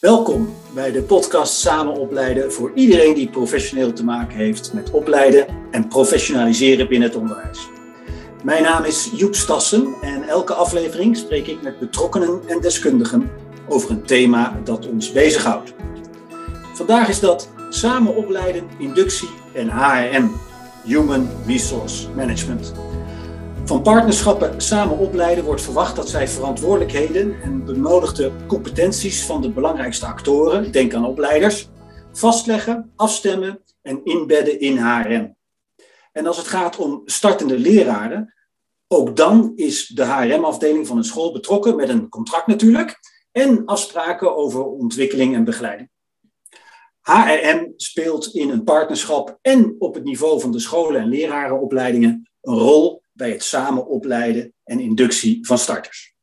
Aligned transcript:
Welkom 0.00 0.54
bij 0.74 0.92
de 0.92 1.02
podcast 1.02 1.54
Samen 1.54 1.94
opleiden 1.94 2.52
voor 2.52 2.72
iedereen 2.74 3.14
die 3.14 3.30
professioneel 3.30 3.92
te 3.92 4.04
maken 4.04 4.36
heeft 4.36 4.72
met 4.72 4.90
opleiden 4.90 5.46
en 5.70 5.88
professionaliseren 5.88 6.88
binnen 6.88 7.08
het 7.08 7.18
onderwijs. 7.18 7.68
Mijn 8.44 8.62
naam 8.62 8.84
is 8.84 9.10
Joep 9.14 9.34
Stassen 9.34 9.94
en 10.00 10.28
elke 10.28 10.54
aflevering 10.54 11.16
spreek 11.16 11.46
ik 11.46 11.62
met 11.62 11.78
betrokkenen 11.78 12.40
en 12.46 12.60
deskundigen 12.60 13.30
over 13.68 13.90
een 13.90 14.02
thema 14.02 14.60
dat 14.64 14.88
ons 14.88 15.12
bezighoudt. 15.12 15.74
Vandaag 16.74 17.08
is 17.08 17.20
dat 17.20 17.48
samen 17.70 18.16
opleiden, 18.16 18.68
inductie 18.78 19.30
en 19.54 19.68
HRM, 19.68 20.30
Human 20.84 21.28
Resource 21.46 22.08
Management. 22.10 22.72
Van 23.70 23.82
partnerschappen 23.82 24.60
samen 24.60 24.98
opleiden 24.98 25.44
wordt 25.44 25.62
verwacht 25.62 25.96
dat 25.96 26.08
zij 26.08 26.28
verantwoordelijkheden 26.28 27.42
en 27.42 27.64
benodigde 27.64 28.32
competenties 28.46 29.24
van 29.24 29.42
de 29.42 29.50
belangrijkste 29.50 30.06
actoren, 30.06 30.72
denk 30.72 30.94
aan 30.94 31.06
opleiders, 31.06 31.68
vastleggen, 32.12 32.92
afstemmen 32.96 33.62
en 33.82 34.04
inbedden 34.04 34.60
in 34.60 34.76
HRM. 34.76 35.36
En 36.12 36.26
als 36.26 36.36
het 36.36 36.46
gaat 36.46 36.76
om 36.76 37.02
startende 37.04 37.58
leraren, 37.58 38.34
ook 38.88 39.16
dan 39.16 39.52
is 39.54 39.86
de 39.86 40.04
HRM-afdeling 40.04 40.86
van 40.86 40.96
een 40.96 41.04
school 41.04 41.32
betrokken 41.32 41.76
met 41.76 41.88
een 41.88 42.08
contract 42.08 42.46
natuurlijk 42.46 42.98
en 43.32 43.64
afspraken 43.64 44.36
over 44.36 44.64
ontwikkeling 44.64 45.34
en 45.34 45.44
begeleiding. 45.44 45.90
HRM 47.00 47.72
speelt 47.76 48.34
in 48.34 48.50
een 48.50 48.64
partnerschap 48.64 49.38
en 49.42 49.76
op 49.78 49.94
het 49.94 50.04
niveau 50.04 50.40
van 50.40 50.52
de 50.52 50.60
scholen 50.60 51.00
en 51.00 51.08
lerarenopleidingen 51.08 52.30
een 52.40 52.54
rol 52.54 53.00
bij 53.12 53.30
het 53.30 53.44
samen 53.44 53.86
opleiden 53.86 54.54
en 54.64 54.80
inductie 54.80 55.46
van 55.46 55.58
starters. 55.58 56.14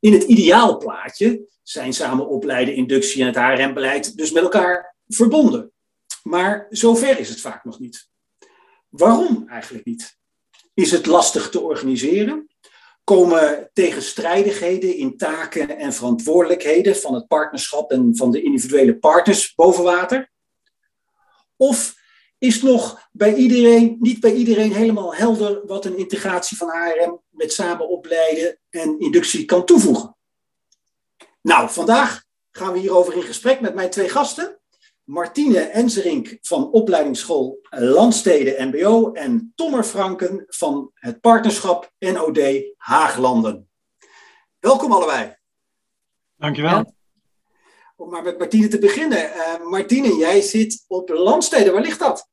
In 0.00 0.12
het 0.12 0.22
ideaalplaatje 0.22 1.46
zijn 1.62 1.92
samen 1.92 2.28
opleiden, 2.28 2.74
inductie 2.74 3.20
en 3.22 3.26
het 3.26 3.36
HRM-beleid 3.36 4.16
dus 4.16 4.32
met 4.32 4.42
elkaar 4.42 4.96
verbonden. 5.06 5.72
Maar 6.22 6.66
zover 6.70 7.18
is 7.18 7.28
het 7.28 7.40
vaak 7.40 7.64
nog 7.64 7.78
niet. 7.78 8.08
Waarom 8.88 9.48
eigenlijk 9.48 9.84
niet? 9.84 10.18
Is 10.74 10.90
het 10.90 11.06
lastig 11.06 11.50
te 11.50 11.60
organiseren? 11.60 12.48
Komen 13.04 13.70
tegenstrijdigheden 13.72 14.96
in 14.96 15.16
taken 15.16 15.78
en 15.78 15.92
verantwoordelijkheden 15.92 16.96
van 16.96 17.14
het 17.14 17.26
partnerschap 17.26 17.90
en 17.90 18.16
van 18.16 18.30
de 18.30 18.42
individuele 18.42 18.98
partners 18.98 19.54
boven 19.54 19.84
water? 19.84 20.30
Of 21.56 21.97
is 22.38 22.62
nog 22.62 23.08
bij 23.12 23.34
iedereen, 23.34 23.96
niet 24.00 24.20
bij 24.20 24.32
iedereen 24.32 24.72
helemaal 24.72 25.14
helder 25.14 25.66
wat 25.66 25.84
een 25.84 25.98
integratie 25.98 26.56
van 26.56 26.68
HRM 26.68 27.20
met 27.30 27.52
samen 27.52 27.88
opleiden 27.88 28.58
en 28.70 28.98
inductie 28.98 29.44
kan 29.44 29.64
toevoegen. 29.64 30.16
Nou, 31.42 31.70
vandaag 31.70 32.24
gaan 32.50 32.72
we 32.72 32.78
hierover 32.78 33.14
in 33.14 33.22
gesprek 33.22 33.60
met 33.60 33.74
mijn 33.74 33.90
twee 33.90 34.08
gasten. 34.08 34.60
Martine 35.04 35.58
Enserink 35.58 36.38
van 36.40 36.70
opleidingsschool 36.70 37.58
Landsteden 37.70 38.68
MBO 38.68 39.12
en 39.12 39.52
Tommer 39.54 39.84
Franken 39.84 40.44
van 40.48 40.90
het 40.94 41.20
partnerschap 41.20 41.92
NOD 41.98 42.40
Haaglanden. 42.76 43.68
Welkom 44.58 44.92
allebei. 44.92 45.36
Dankjewel. 46.36 46.96
Om 48.00 48.10
maar 48.10 48.22
met 48.22 48.38
Martine 48.38 48.68
te 48.68 48.78
beginnen. 48.78 49.18
Uh, 49.18 49.70
Martine, 49.70 50.16
jij 50.16 50.40
zit 50.40 50.84
op 50.86 51.08
Landsteden. 51.08 51.72
Waar 51.72 51.82
ligt 51.82 51.98
dat? 51.98 52.28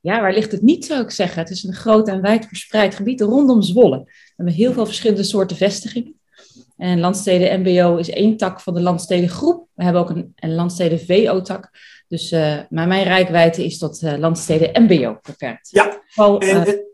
Ja, 0.00 0.20
waar 0.20 0.32
ligt 0.32 0.52
het 0.52 0.62
niet, 0.62 0.84
zou 0.84 1.02
ik 1.02 1.10
zeggen. 1.10 1.42
Het 1.42 1.50
is 1.50 1.64
een 1.64 1.74
groot 1.74 2.08
en 2.08 2.22
wijd 2.22 2.46
verspreid 2.46 2.94
gebied 2.94 3.20
rondom 3.20 3.62
Zwolle. 3.62 3.98
We 4.04 4.32
hebben 4.36 4.54
heel 4.54 4.72
veel 4.72 4.86
verschillende 4.86 5.22
soorten 5.22 5.56
vestigingen. 5.56 6.20
En 6.76 7.00
Landsteden 7.00 7.60
MBO 7.60 7.96
is 7.96 8.10
één 8.10 8.36
tak 8.36 8.60
van 8.60 8.74
de 8.74 8.80
Landstedengroep. 8.80 9.68
We 9.74 9.84
hebben 9.84 10.02
ook 10.02 10.10
een, 10.10 10.32
een 10.36 10.54
Landsteden 10.54 11.00
VO-tak. 11.00 11.70
Dus 12.08 12.32
uh, 12.32 12.60
maar 12.68 12.88
mijn 12.88 13.04
rijkwijde 13.04 13.64
is 13.64 13.78
tot 13.78 14.02
uh, 14.02 14.18
Landsteden 14.18 14.82
MBO 14.82 15.18
beperkt. 15.22 15.70
Ja, 15.70 16.02
Vooral, 16.06 16.40
en, 16.40 16.84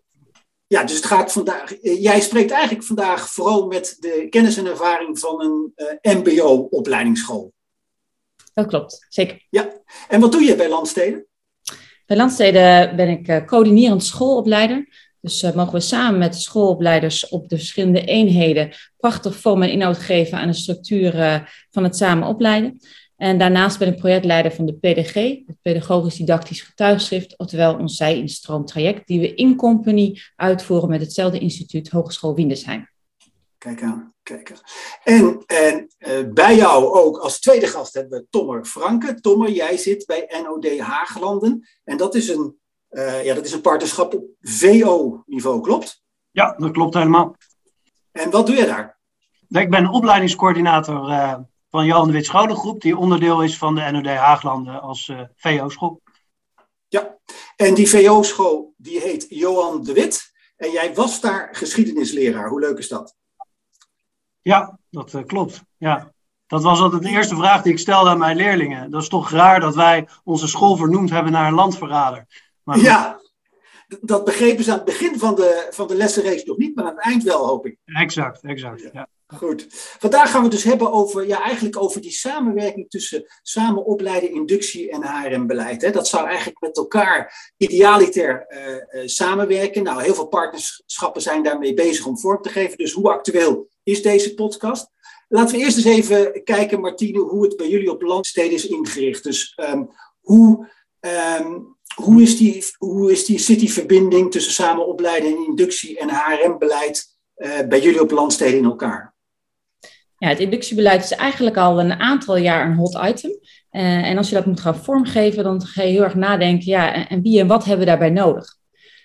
ja, 0.67 0.84
dus 0.84 0.97
het 0.97 1.05
gaat 1.05 1.33
vandaag. 1.33 1.75
Jij 1.81 2.21
spreekt 2.21 2.50
eigenlijk 2.50 2.84
vandaag 2.84 3.31
vooral 3.31 3.67
met 3.67 3.97
de 4.00 4.27
kennis 4.31 4.56
en 4.56 4.67
ervaring 4.67 5.19
van 5.19 5.41
een 5.41 5.73
MBO-opleidingsschool. 6.03 7.54
Dat 8.55 8.67
klopt, 8.67 9.07
zeker. 9.09 9.47
Ja, 9.51 9.73
en 10.09 10.21
wat 10.21 10.33
doe 10.33 10.43
je 10.43 10.57
bij 10.57 10.69
Landsteden? 10.69 11.27
Bij 12.07 12.17
Landsteden 12.17 12.97
ben 12.97 13.09
ik 13.09 13.29
uh, 13.29 13.45
coördinerend 13.45 14.05
schoolopleider. 14.05 14.89
Dus 15.21 15.43
uh, 15.43 15.55
mogen 15.55 15.73
we 15.73 15.81
samen 15.81 16.19
met 16.19 16.33
de 16.33 16.39
schoolopleiders 16.39 17.29
op 17.29 17.49
de 17.49 17.57
verschillende 17.57 18.05
eenheden 18.05 18.73
prachtig 18.97 19.37
vorm 19.37 19.63
en 19.63 19.71
inhoud 19.71 19.99
geven 19.99 20.39
aan 20.39 20.49
de 20.49 20.55
structuur 20.55 21.15
uh, 21.15 21.41
van 21.71 21.85
het 21.85 21.97
samen 21.97 22.29
opleiden. 22.29 22.81
En 23.17 23.39
daarnaast 23.39 23.79
ben 23.79 23.89
ik 23.89 23.97
projectleider 23.97 24.53
van 24.53 24.67
de 24.67 24.73
PDG, 24.73 25.15
het 25.47 25.57
Pedagogisch 25.63 26.17
Didactisch 26.17 26.63
Getuigschrift, 26.63 27.39
oftewel 27.39 27.79
ons 27.79 27.97
zij-instroomtraject, 27.97 29.07
die 29.07 29.21
we 29.21 29.35
in 29.35 29.57
company 29.57 30.21
uitvoeren 30.37 30.89
met 30.89 31.01
hetzelfde 31.01 31.39
instituut 31.39 31.91
Hogeschool 31.91 32.35
Windesheim. 32.35 32.89
Kijk 33.59 33.83
aan. 33.83 34.14
Kijken. 34.25 34.57
En, 35.03 35.43
en 35.47 35.89
uh, 35.99 36.33
bij 36.33 36.57
jou 36.57 36.85
ook 36.85 37.19
als 37.19 37.41
tweede 37.41 37.67
gast 37.67 37.95
hebben 37.95 38.19
we 38.19 38.27
Tommer 38.31 38.65
Franke. 38.65 39.21
Tommer, 39.21 39.51
jij 39.51 39.77
zit 39.77 40.07
bij 40.07 40.43
NOD 40.43 40.79
Haaglanden. 40.79 41.69
En 41.85 41.97
dat 41.97 42.15
is 42.15 42.29
een, 42.29 42.59
uh, 42.91 43.25
ja, 43.25 43.35
dat 43.35 43.45
is 43.45 43.53
een 43.53 43.61
partnerschap 43.61 44.15
op 44.15 44.25
VO-niveau, 44.41 45.61
klopt? 45.61 46.03
Ja, 46.31 46.55
dat 46.59 46.71
klopt 46.71 46.95
helemaal. 46.95 47.37
En 48.12 48.31
wat 48.31 48.47
doe 48.47 48.57
je 48.57 48.67
daar? 48.67 48.99
Ik 49.49 49.71
ben 49.71 49.89
opleidingscoördinator 49.89 51.09
uh, 51.09 51.35
van 51.71 51.87
Johan 51.87 52.06
de 52.06 52.12
Wit 52.12 52.25
Scholengroep, 52.25 52.81
die 52.81 52.97
onderdeel 52.97 53.43
is 53.43 53.59
van 53.59 53.75
de 53.75 53.91
NOD 53.91 54.06
Haaglanden 54.06 54.81
als 54.81 55.12
VO-school. 55.37 56.03
Ja, 56.89 57.19
en 57.56 57.75
die 57.75 57.89
VO-school 57.89 58.75
die 58.77 59.01
heet 59.01 59.27
Johan 59.29 59.85
de 59.85 59.93
Wit. 59.93 60.33
En 60.56 60.71
jij 60.71 60.95
was 60.95 61.21
daar 61.21 61.49
geschiedenisleraar. 61.53 62.49
Hoe 62.49 62.61
leuk 62.61 62.79
is 62.79 62.89
dat? 62.89 63.17
Ja, 64.44 64.78
dat 64.91 65.12
uh, 65.12 65.25
klopt. 65.27 65.62
Ja. 65.77 66.12
Dat 66.47 66.62
was 66.62 66.81
altijd 66.81 67.03
de 67.03 67.09
eerste 67.09 67.37
vraag 67.37 67.62
die 67.62 67.72
ik 67.72 67.78
stelde 67.78 68.10
aan 68.10 68.19
mijn 68.19 68.37
leerlingen. 68.37 68.91
Dat 68.91 69.03
is 69.03 69.09
toch 69.09 69.31
raar 69.31 69.60
dat 69.60 69.75
wij 69.75 70.09
onze 70.25 70.47
school 70.47 70.77
vernoemd 70.77 71.10
hebben 71.10 71.32
naar 71.32 71.47
een 71.47 71.55
landverrader. 71.55 72.27
Maar 72.62 72.78
ja, 72.78 73.21
dat 74.00 74.25
begrepen 74.25 74.65
ze 74.65 74.71
aan 74.71 74.77
het 74.77 74.87
begin 74.87 75.19
van 75.19 75.34
de, 75.34 75.66
van 75.71 75.88
de 75.88 75.94
lessenreeks 75.94 76.44
nog 76.44 76.56
niet, 76.56 76.75
maar 76.75 76.84
aan 76.84 76.94
het 76.94 77.05
eind 77.05 77.22
wel, 77.22 77.47
hoop 77.47 77.66
ik. 77.66 77.77
Exact, 77.84 78.43
exact. 78.43 78.91
Ja. 78.93 79.09
Goed. 79.27 79.66
Vandaag 79.99 80.31
gaan 80.31 80.38
we 80.38 80.47
het 80.47 80.56
dus 80.56 80.65
hebben 80.65 80.93
over, 80.93 81.26
ja, 81.26 81.43
eigenlijk 81.43 81.76
over 81.76 82.00
die 82.00 82.11
samenwerking 82.11 82.91
tussen 82.91 83.25
samen 83.43 83.84
opleiden, 83.84 84.34
inductie 84.34 84.91
en 84.91 85.03
HRM-beleid. 85.03 85.93
Dat 85.93 86.09
zou 86.09 86.26
eigenlijk 86.26 86.61
met 86.61 86.76
elkaar 86.76 87.53
idealiter 87.56 88.47
uh, 88.49 89.03
uh, 89.03 89.09
samenwerken. 89.09 89.82
Nou, 89.82 90.03
heel 90.03 90.15
veel 90.15 90.26
partnerschappen 90.26 91.22
zijn 91.22 91.43
daarmee 91.43 91.75
bezig 91.75 92.06
om 92.06 92.19
vorm 92.19 92.43
te 92.43 92.49
geven. 92.49 92.78
Dus 92.78 92.93
hoe 92.93 93.12
actueel 93.12 93.69
is 93.84 94.03
deze 94.03 94.34
podcast? 94.34 94.91
Laten 95.28 95.56
we 95.56 95.62
eerst 95.62 95.77
eens 95.77 95.87
even 95.87 96.45
kijken, 96.45 96.81
Martine, 96.81 97.19
hoe 97.19 97.45
het 97.45 97.56
bij 97.56 97.69
jullie 97.69 97.91
op 97.91 98.03
landsteden 98.03 98.53
is 98.53 98.67
ingericht. 98.67 99.25
Dus 99.25 99.59
um, 99.71 99.91
hoe, 100.21 100.69
um, 101.41 101.77
hoe, 101.94 102.23
is 102.23 102.37
die, 102.37 102.65
hoe 102.78 103.12
is 103.12 103.25
die, 103.25 103.39
zit 103.39 103.59
die 103.59 103.73
verbinding 103.73 104.31
tussen 104.31 104.53
samen 104.53 104.87
opleiden 104.87 105.31
en 105.31 105.47
inductie 105.47 105.99
en 105.99 106.11
HRM-beleid 106.11 107.17
uh, 107.37 107.61
bij 107.69 107.81
jullie 107.81 108.00
op 108.00 108.11
landsteden 108.11 108.59
in 108.59 108.65
elkaar? 108.65 109.15
Ja, 110.19 110.28
het 110.28 110.41
inductiebeleid 110.41 111.05
is 111.05 111.11
eigenlijk 111.11 111.56
al 111.56 111.81
een 111.81 111.93
aantal 111.93 112.37
jaar 112.37 112.67
een 112.67 112.77
hot 112.77 112.99
item. 113.03 113.31
Uh, 113.31 114.09
en 114.09 114.17
als 114.17 114.28
je 114.28 114.34
dat 114.34 114.47
moet 114.47 114.61
gaan 114.61 114.77
vormgeven, 114.77 115.44
dan 115.44 115.62
ga 115.62 115.83
je 115.83 115.91
heel 115.91 116.03
erg 116.03 116.15
nadenken, 116.15 116.67
ja, 116.67 117.09
en 117.09 117.23
wie 117.23 117.41
en 117.41 117.47
wat 117.47 117.65
hebben 117.65 117.84
we 117.84 117.91
daarbij 117.91 118.11
nodig? 118.11 118.56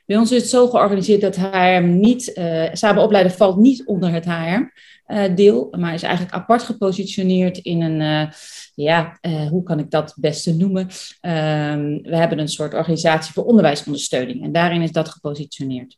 Bij 0.09 0.18
ons 0.18 0.31
is 0.31 0.42
het 0.42 0.50
zo 0.50 0.68
georganiseerd 0.68 1.22
dat 1.22 1.36
HRM 1.36 2.00
niet, 2.00 2.31
uh, 2.36 2.64
samen 2.74 3.03
opleiden 3.03 3.31
valt 3.31 3.58
niet 3.58 3.86
onder 3.86 4.12
het 4.12 4.25
HR-deel, 4.25 5.68
uh, 5.72 5.80
maar 5.80 5.94
is 5.94 6.03
eigenlijk 6.03 6.36
apart 6.36 6.64
gepositioneerd 6.64 7.58
in 7.58 7.81
een, 7.81 8.02
uh, 8.02 8.31
ja, 8.75 9.19
hoe 9.50 9.63
kan 9.63 9.80
ik 9.80 9.92
dat 9.92 10.16
beste 10.19 10.56
noemen? 10.56 10.88
Ehm, 11.22 12.01
we 12.01 12.16
hebben 12.16 12.39
een 12.39 12.48
soort 12.48 12.74
organisatie 12.74 13.33
voor 13.33 13.45
onderwijsondersteuning 13.45 14.44
en 14.44 14.51
daarin 14.51 14.81
is 14.81 14.92
dat 14.92 15.10
gepositioneerd. 15.10 15.98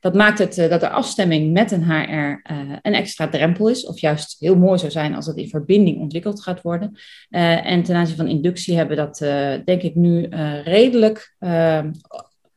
Dat 0.00 0.14
maakt 0.14 0.38
het 0.38 0.54
dat 0.54 0.80
de 0.80 0.90
afstemming 0.90 1.52
met 1.52 1.70
een 1.70 1.84
HR 1.84 2.40
een 2.82 2.94
extra 2.94 3.28
drempel 3.28 3.68
is, 3.68 3.86
of 3.86 4.00
juist 4.00 4.36
heel 4.38 4.56
mooi 4.56 4.78
zou 4.78 4.90
zijn 4.90 5.14
als 5.14 5.26
het 5.26 5.36
in 5.36 5.48
verbinding 5.48 6.00
ontwikkeld 6.00 6.42
gaat 6.42 6.62
worden. 6.62 6.98
en 7.30 7.82
ten 7.82 7.96
aanzien 7.96 8.16
van 8.16 8.28
inductie 8.28 8.76
hebben 8.76 8.96
we 8.96 9.02
dat, 9.02 9.18
denk 9.66 9.82
ik, 9.82 9.94
nu 9.94 10.26
redelijk 10.64 11.34
ehm, 11.38 11.90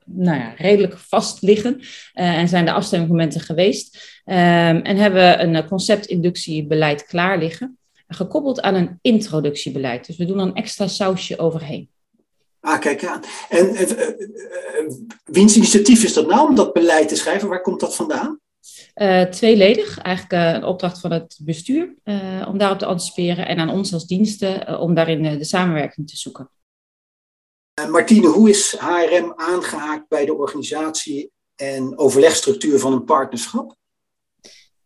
nou 0.06 0.40
ja, 0.40 0.54
redelijk 0.58 0.98
vast 0.98 1.42
liggen 1.42 1.76
uh, 1.80 1.86
en 2.14 2.48
zijn 2.48 2.66
de 2.66 2.72
afstemmingmomenten 2.72 3.42
geweest. 3.42 4.22
Um, 4.26 4.36
en 4.36 4.98
hebben 4.98 5.22
we 5.22 5.44
een 5.44 5.56
eh, 5.56 5.68
conceptinductiebeleid 5.68 7.06
klaar 7.06 7.38
liggen, 7.38 7.78
gekoppeld 8.08 8.62
aan 8.62 8.76
een 8.76 9.00
introductiebeleid. 9.02 10.06
Dus 10.08 10.18
we 10.18 10.26
doen 10.26 10.40
een 10.40 10.56
extra 10.56 10.88
sausje 10.88 11.40
overheen. 11.40 11.90
Ah, 12.60 12.80
kijk 12.80 13.06
aan. 13.06 13.22
En 13.50 13.74
uh, 13.74 13.82
uh, 13.82 14.92
wiens 15.24 15.56
initiatief 15.56 16.04
is 16.04 16.14
dat 16.14 16.28
nou 16.28 16.50
om 16.50 16.56
dat 16.56 16.74
beleid 16.74 17.08
te 17.08 17.16
schrijven? 17.16 17.50
Waar 17.50 17.62
komt 17.62 17.80
dat 17.80 17.96
vandaan? 17.96 18.40
Tweeledig, 19.30 19.98
eigenlijk 19.98 20.56
een 20.56 20.64
opdracht 20.64 21.00
van 21.00 21.12
het 21.12 21.40
bestuur 21.42 21.96
om 22.48 22.58
daarop 22.58 22.80
te 22.80 22.86
anticiperen 22.86 23.48
en 23.48 23.60
aan 23.60 23.70
ons 23.70 23.94
als 23.94 24.08
diensten 24.08 24.80
om 24.80 24.94
daarin 24.94 25.38
de 25.38 25.44
samenwerking 25.44 26.10
te 26.10 26.18
zoeken. 26.18 26.50
Martine, 27.84 28.28
hoe 28.28 28.50
is 28.50 28.76
HRM 28.80 29.34
aangehaakt 29.36 30.08
bij 30.08 30.26
de 30.26 30.34
organisatie 30.34 31.32
en 31.56 31.98
overlegstructuur 31.98 32.80
van 32.80 32.94
een 32.94 33.04
partnerschap? 33.04 33.76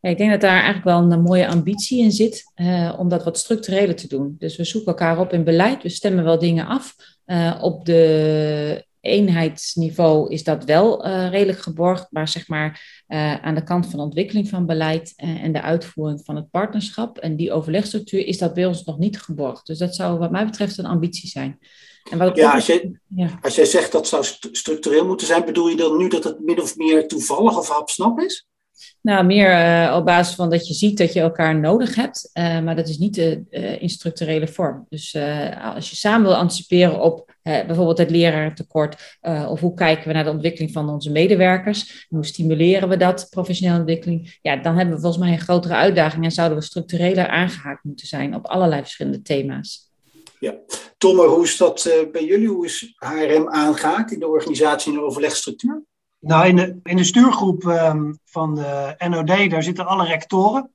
Ik 0.02 0.18
denk 0.18 0.32
dat 0.32 0.42
daar 0.42 0.64
eigenlijk 0.64 0.84
wel 0.84 1.12
een 1.12 1.22
mooie 1.22 1.48
ambitie 1.48 2.04
in 2.04 2.12
zit 2.12 2.52
uh, 2.56 2.96
om 3.00 3.10
dat 3.10 3.24
wat 3.24 3.38
structureler 3.38 3.96
te 3.96 4.08
doen. 4.08 4.36
Dus 4.38 4.56
we 4.56 4.64
zoeken 4.64 4.90
elkaar 4.92 5.20
op 5.20 5.34
in 5.34 5.44
beleid, 5.44 5.84
we 5.84 5.90
stemmen 5.90 6.24
wel 6.24 6.40
dingen 6.40 6.68
af. 6.68 6.96
Uh, 7.26 7.60
op 7.62 7.86
de 7.86 8.86
eenheidsniveau 9.02 10.32
is 10.32 10.44
dat 10.44 10.64
wel 10.64 11.08
redelijk 11.08 11.60
geborgd, 11.60 12.08
maar 12.10 12.28
zeg 12.28 12.48
maar 12.48 13.04
aan 13.42 13.56
de 13.56 13.64
kant 13.64 13.86
van 13.88 14.00
de 14.00 14.06
ontwikkeling 14.06 14.50
van 14.50 14.66
beleid 14.66 15.14
en 15.16 15.52
de 15.52 15.62
uitvoering 15.62 16.22
van 16.26 16.36
het 16.36 16.50
partnerschap 16.50 17.18
en 17.18 17.36
die 17.36 17.52
overlegstructuur 17.52 18.26
is 18.26 18.38
dat 18.38 18.54
bij 18.54 18.66
ons 18.66 18.84
nog 18.84 18.98
niet 18.98 19.22
geborgd. 19.22 19.66
Dus 19.66 19.78
dat 19.78 19.96
zou 19.96 20.20
wat 20.20 20.32
mij 20.32 20.46
betreft 20.46 20.78
een 20.78 20.86
ambitie 20.86 21.30
zijn. 21.30 21.60
En 22.12 22.18
wat 22.18 22.36
ja, 22.36 22.54
als, 22.54 22.66
jij, 22.66 23.00
ja. 23.07 23.40
als 23.42 23.56
jij 23.56 23.66
zegt 23.66 23.92
dat 23.92 24.07
zou 24.07 24.24
structureel 24.51 25.06
moeten 25.06 25.28
zijn, 25.28 25.46
bedoel 25.46 25.68
je 25.68 25.75
dan 25.75 25.98
nu 25.98 26.07
dat 26.07 26.24
het 26.24 26.40
min 26.40 26.62
of 26.62 26.75
meer 26.75 27.07
toevallig 27.07 27.57
of 27.57 27.69
hapsnap 27.69 28.19
is? 28.19 28.48
Nou, 29.01 29.25
meer 29.25 29.51
uh, 29.51 29.96
op 29.96 30.06
basis 30.06 30.36
van 30.36 30.50
dat 30.50 30.68
je 30.68 30.74
ziet 30.74 30.98
dat 30.98 31.13
je 31.13 31.19
elkaar 31.19 31.60
nodig 31.60 31.96
hebt, 31.96 32.30
uh, 32.34 32.60
maar 32.60 32.75
dat 32.75 32.88
is 32.88 32.98
niet 32.98 33.18
uh, 33.18 33.81
in 33.81 33.90
structurele 33.90 34.48
vorm. 34.48 34.86
Dus 34.90 35.18
als 35.62 35.90
je 35.90 35.96
samen 35.96 36.28
wil 36.28 36.36
anticiperen 36.36 37.01
op 37.01 37.28
bijvoorbeeld 37.42 37.98
het 37.98 38.10
lerarentekort, 38.10 39.18
of 39.48 39.60
hoe 39.60 39.74
kijken 39.74 40.07
we 40.07 40.13
naar 40.13 40.24
de 40.24 40.30
ontwikkeling 40.30 40.72
van 40.72 40.90
onze 40.90 41.12
medewerkers, 41.12 42.06
hoe 42.10 42.25
stimuleren 42.25 42.90
we 42.90 42.98
dat, 42.98 43.28
professionele 43.30 43.80
ontwikkeling, 43.80 44.38
ja, 44.42 44.56
dan 44.56 44.75
hebben 44.75 44.95
we 44.95 45.02
volgens 45.02 45.24
mij 45.24 45.31
een 45.31 45.40
grotere 45.40 45.74
uitdaging 45.74 46.24
en 46.24 46.31
zouden 46.31 46.57
we 46.57 46.63
structureler 46.63 47.28
aangehaakt 47.28 47.84
moeten 47.84 48.07
zijn 48.07 48.36
op 48.36 48.45
allerlei 48.45 48.81
verschillende 48.81 49.22
thema's. 49.22 49.89
Ja, 50.40 50.54
Tomme, 50.98 51.28
hoe 51.28 51.44
is 51.44 51.58
dat 51.58 51.90
bij 52.12 52.26
jullie? 52.26 52.48
Hoe 52.48 52.66
is 52.66 52.94
HRM 52.96 53.50
aangehaakt 53.50 54.12
in 54.12 54.20
de 54.20 54.28
organisatie 54.28 54.92
en 54.92 54.98
de 54.98 55.06
overlegstructuur? 55.06 55.84
Nou, 56.20 56.48
in 56.48 56.56
de, 56.56 56.80
in 56.84 56.98
de 56.98 57.04
stuurgroep 57.04 57.64
um, 57.64 58.20
van 58.26 58.56
de 58.56 58.96
NOD, 59.10 59.50
daar 59.50 59.64
zitten 59.64 59.88
alle 59.88 60.06
rectoren. 60.06 60.72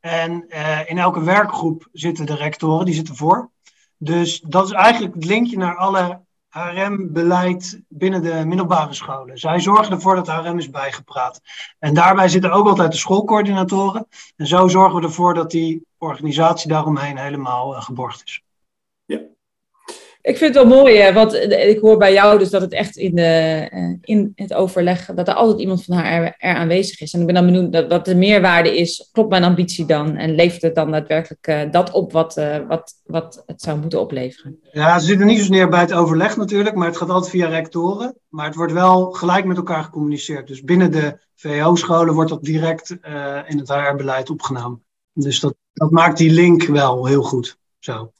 En 0.00 0.44
uh, 0.48 0.90
in 0.90 0.98
elke 0.98 1.24
werkgroep 1.24 1.88
zitten 1.92 2.26
de 2.26 2.34
rectoren, 2.34 2.84
die 2.84 2.94
zitten 2.94 3.16
voor. 3.16 3.50
Dus 3.96 4.40
dat 4.40 4.64
is 4.64 4.72
eigenlijk 4.72 5.14
het 5.14 5.24
linkje 5.24 5.56
naar 5.56 5.76
alle 5.76 6.20
HRM-beleid 6.48 7.80
binnen 7.88 8.22
de 8.22 8.44
middelbare 8.46 8.94
scholen. 8.94 9.38
Zij 9.38 9.60
zorgen 9.60 9.92
ervoor 9.92 10.14
dat 10.14 10.26
HRM 10.26 10.58
is 10.58 10.70
bijgepraat. 10.70 11.40
En 11.78 11.94
daarbij 11.94 12.28
zitten 12.28 12.52
ook 12.52 12.66
altijd 12.66 12.92
de 12.92 12.98
schoolcoördinatoren. 12.98 14.06
En 14.36 14.46
zo 14.46 14.68
zorgen 14.68 15.00
we 15.00 15.06
ervoor 15.06 15.34
dat 15.34 15.50
die 15.50 15.86
organisatie 15.98 16.68
daaromheen 16.68 17.18
helemaal 17.18 17.74
uh, 17.74 17.82
geborgd 17.82 18.22
is. 18.24 18.42
Ik 20.22 20.36
vind 20.36 20.54
het 20.54 20.64
wel 20.64 20.78
mooi, 20.78 21.12
want 21.12 21.34
ik 21.50 21.78
hoor 21.80 21.98
bij 21.98 22.12
jou 22.12 22.38
dus 22.38 22.50
dat 22.50 22.60
het 22.60 22.72
echt 22.72 22.96
in, 22.96 23.14
de, 23.14 23.68
eh, 23.70 23.94
in 24.00 24.32
het 24.34 24.54
overleg, 24.54 25.06
dat 25.14 25.28
er 25.28 25.34
altijd 25.34 25.60
iemand 25.60 25.84
van 25.84 25.96
haar 25.96 26.36
er, 26.38 26.54
aanwezig 26.54 27.00
is. 27.00 27.12
En 27.12 27.20
ik 27.20 27.26
ben 27.26 27.34
dan 27.34 27.46
benieuwd 27.46 27.72
dat, 27.72 27.88
wat 27.88 28.04
de 28.04 28.14
meerwaarde 28.14 28.76
is. 28.76 29.08
Klopt 29.12 29.30
mijn 29.30 29.44
ambitie 29.44 29.86
dan? 29.86 30.16
En 30.16 30.34
levert 30.34 30.62
het 30.62 30.74
dan 30.74 30.90
daadwerkelijk 30.90 31.72
dat 31.72 31.90
op 31.90 32.12
wat, 32.12 32.40
wat, 32.68 32.92
wat 33.04 33.42
het 33.46 33.62
zou 33.62 33.78
moeten 33.78 34.00
opleveren? 34.00 34.60
Ja, 34.72 34.98
ze 34.98 35.06
zitten 35.06 35.26
niet 35.26 35.38
zozeer 35.38 35.68
bij 35.68 35.80
het 35.80 35.92
overleg 35.92 36.36
natuurlijk, 36.36 36.74
maar 36.74 36.86
het 36.86 36.96
gaat 36.96 37.10
altijd 37.10 37.30
via 37.30 37.48
rectoren. 37.48 38.14
Maar 38.28 38.46
het 38.46 38.54
wordt 38.54 38.72
wel 38.72 39.10
gelijk 39.10 39.44
met 39.44 39.56
elkaar 39.56 39.84
gecommuniceerd. 39.84 40.46
Dus 40.46 40.62
binnen 40.62 40.90
de 40.90 41.18
VO-scholen 41.34 42.14
wordt 42.14 42.30
dat 42.30 42.44
direct 42.44 42.90
in 43.46 43.58
het 43.58 43.68
HR-beleid 43.68 44.30
opgenomen. 44.30 44.84
Dus 45.12 45.40
dat, 45.40 45.54
dat 45.72 45.90
maakt 45.90 46.18
die 46.18 46.30
link 46.30 46.62
wel 46.62 47.06
heel 47.06 47.22
goed. 47.22 47.58
Zo. 47.78 48.12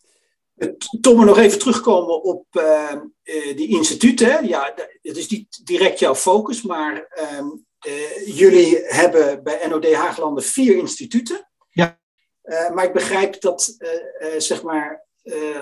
Tom, 1.01 1.25
nog 1.25 1.39
even 1.39 1.59
terugkomen 1.59 2.23
op 2.23 2.47
uh, 2.53 2.97
die 3.57 3.69
instituten. 3.69 4.49
Ja, 4.49 4.75
het 5.03 5.17
is 5.17 5.29
niet 5.29 5.61
direct 5.65 5.99
jouw 5.99 6.15
focus, 6.15 6.63
maar 6.63 7.07
ehm, 7.11 7.47
uh, 7.87 8.37
jullie 8.37 8.83
hebben 8.87 9.43
bij 9.43 9.67
NOD 9.69 9.93
Haaglanden 9.93 10.45
vier 10.45 10.77
instituten. 10.77 11.49
Ja. 11.71 11.99
Uh, 12.45 12.71
maar 12.71 12.85
ik 12.85 12.93
begrijp 12.93 13.41
dat, 13.41 13.77
zeg 14.39 14.63
maar, 14.63 15.07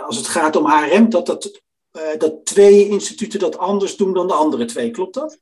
als 0.06 0.16
het 0.16 0.26
gaat 0.26 0.56
om 0.56 0.66
HRM, 0.66 1.10
dat, 1.10 1.26
dat, 1.26 1.60
dat 2.18 2.44
twee 2.44 2.88
instituten 2.88 3.38
dat 3.40 3.58
anders 3.58 3.96
doen 3.96 4.14
dan 4.14 4.26
de 4.26 4.32
andere 4.32 4.64
twee. 4.64 4.90
Klopt 4.90 5.14
dat? 5.14 5.38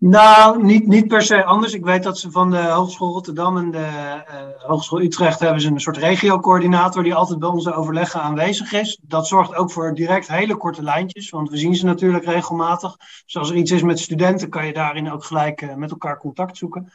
Nou, 0.00 0.62
niet, 0.64 0.86
niet 0.86 1.08
per 1.08 1.22
se 1.22 1.44
anders. 1.44 1.72
Ik 1.72 1.84
weet 1.84 2.02
dat 2.02 2.18
ze 2.18 2.30
van 2.30 2.50
de 2.50 2.62
Hogeschool 2.62 3.12
Rotterdam 3.12 3.56
en 3.56 3.70
de 3.70 3.78
uh, 3.78 4.68
Hogeschool 4.68 5.00
Utrecht 5.00 5.40
hebben 5.40 5.60
ze 5.60 5.68
een 5.68 5.80
soort 5.80 5.96
regiocoördinator 5.96 7.02
die 7.02 7.14
altijd 7.14 7.38
bij 7.38 7.48
onze 7.48 7.72
overleggen 7.72 8.22
aanwezig 8.22 8.72
is. 8.72 8.98
Dat 9.02 9.26
zorgt 9.26 9.54
ook 9.54 9.70
voor 9.70 9.94
direct 9.94 10.28
hele 10.28 10.56
korte 10.56 10.82
lijntjes, 10.82 11.30
want 11.30 11.50
we 11.50 11.56
zien 11.56 11.74
ze 11.74 11.84
natuurlijk 11.84 12.24
regelmatig. 12.24 12.96
Dus 13.24 13.36
als 13.36 13.50
er 13.50 13.56
iets 13.56 13.70
is 13.70 13.82
met 13.82 13.98
studenten, 13.98 14.48
kan 14.48 14.66
je 14.66 14.72
daarin 14.72 15.12
ook 15.12 15.24
gelijk 15.24 15.62
uh, 15.62 15.74
met 15.74 15.90
elkaar 15.90 16.18
contact 16.18 16.56
zoeken. 16.56 16.92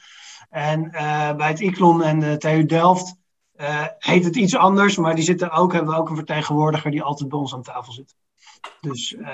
En 0.50 0.84
uh, 0.86 1.36
bij 1.36 1.48
het 1.48 1.60
ICLON 1.60 2.04
en 2.04 2.20
de 2.20 2.38
TU 2.38 2.66
Delft 2.66 3.16
heet 3.98 4.24
het 4.24 4.36
iets 4.36 4.56
anders, 4.56 4.98
maar 4.98 5.16
die 5.16 5.24
zitten 5.24 5.52
ook, 5.52 5.74
hebben 5.74 5.94
we 5.94 6.00
ook 6.00 6.10
een 6.10 6.16
vertegenwoordiger 6.16 6.92
die 6.92 7.04
altijd 7.04 7.30
bij 7.30 7.40
ons 7.40 7.54
aan 7.54 7.62
tafel 7.62 7.94
zit. 7.94 8.16
Dus 8.82 9.12
uh, 9.12 9.28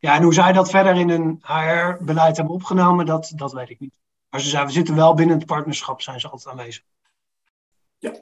ja, 0.00 0.14
en 0.16 0.22
hoe 0.22 0.34
zij 0.34 0.52
dat 0.52 0.70
verder 0.70 0.96
in 0.96 1.08
hun 1.08 1.42
HR-beleid 1.42 2.36
hebben 2.36 2.54
opgenomen, 2.54 3.06
dat, 3.06 3.32
dat 3.34 3.52
weet 3.52 3.70
ik 3.70 3.80
niet. 3.80 3.94
Maar 4.30 4.40
ze 4.40 4.48
zijn, 4.48 4.66
we 4.66 4.72
zitten 4.72 4.94
wel 4.94 5.14
binnen 5.14 5.36
het 5.36 5.46
partnerschap, 5.46 6.00
zijn 6.00 6.20
ze 6.20 6.28
altijd 6.28 6.58
aanwezig. 6.58 6.82
Ja, 7.98 8.12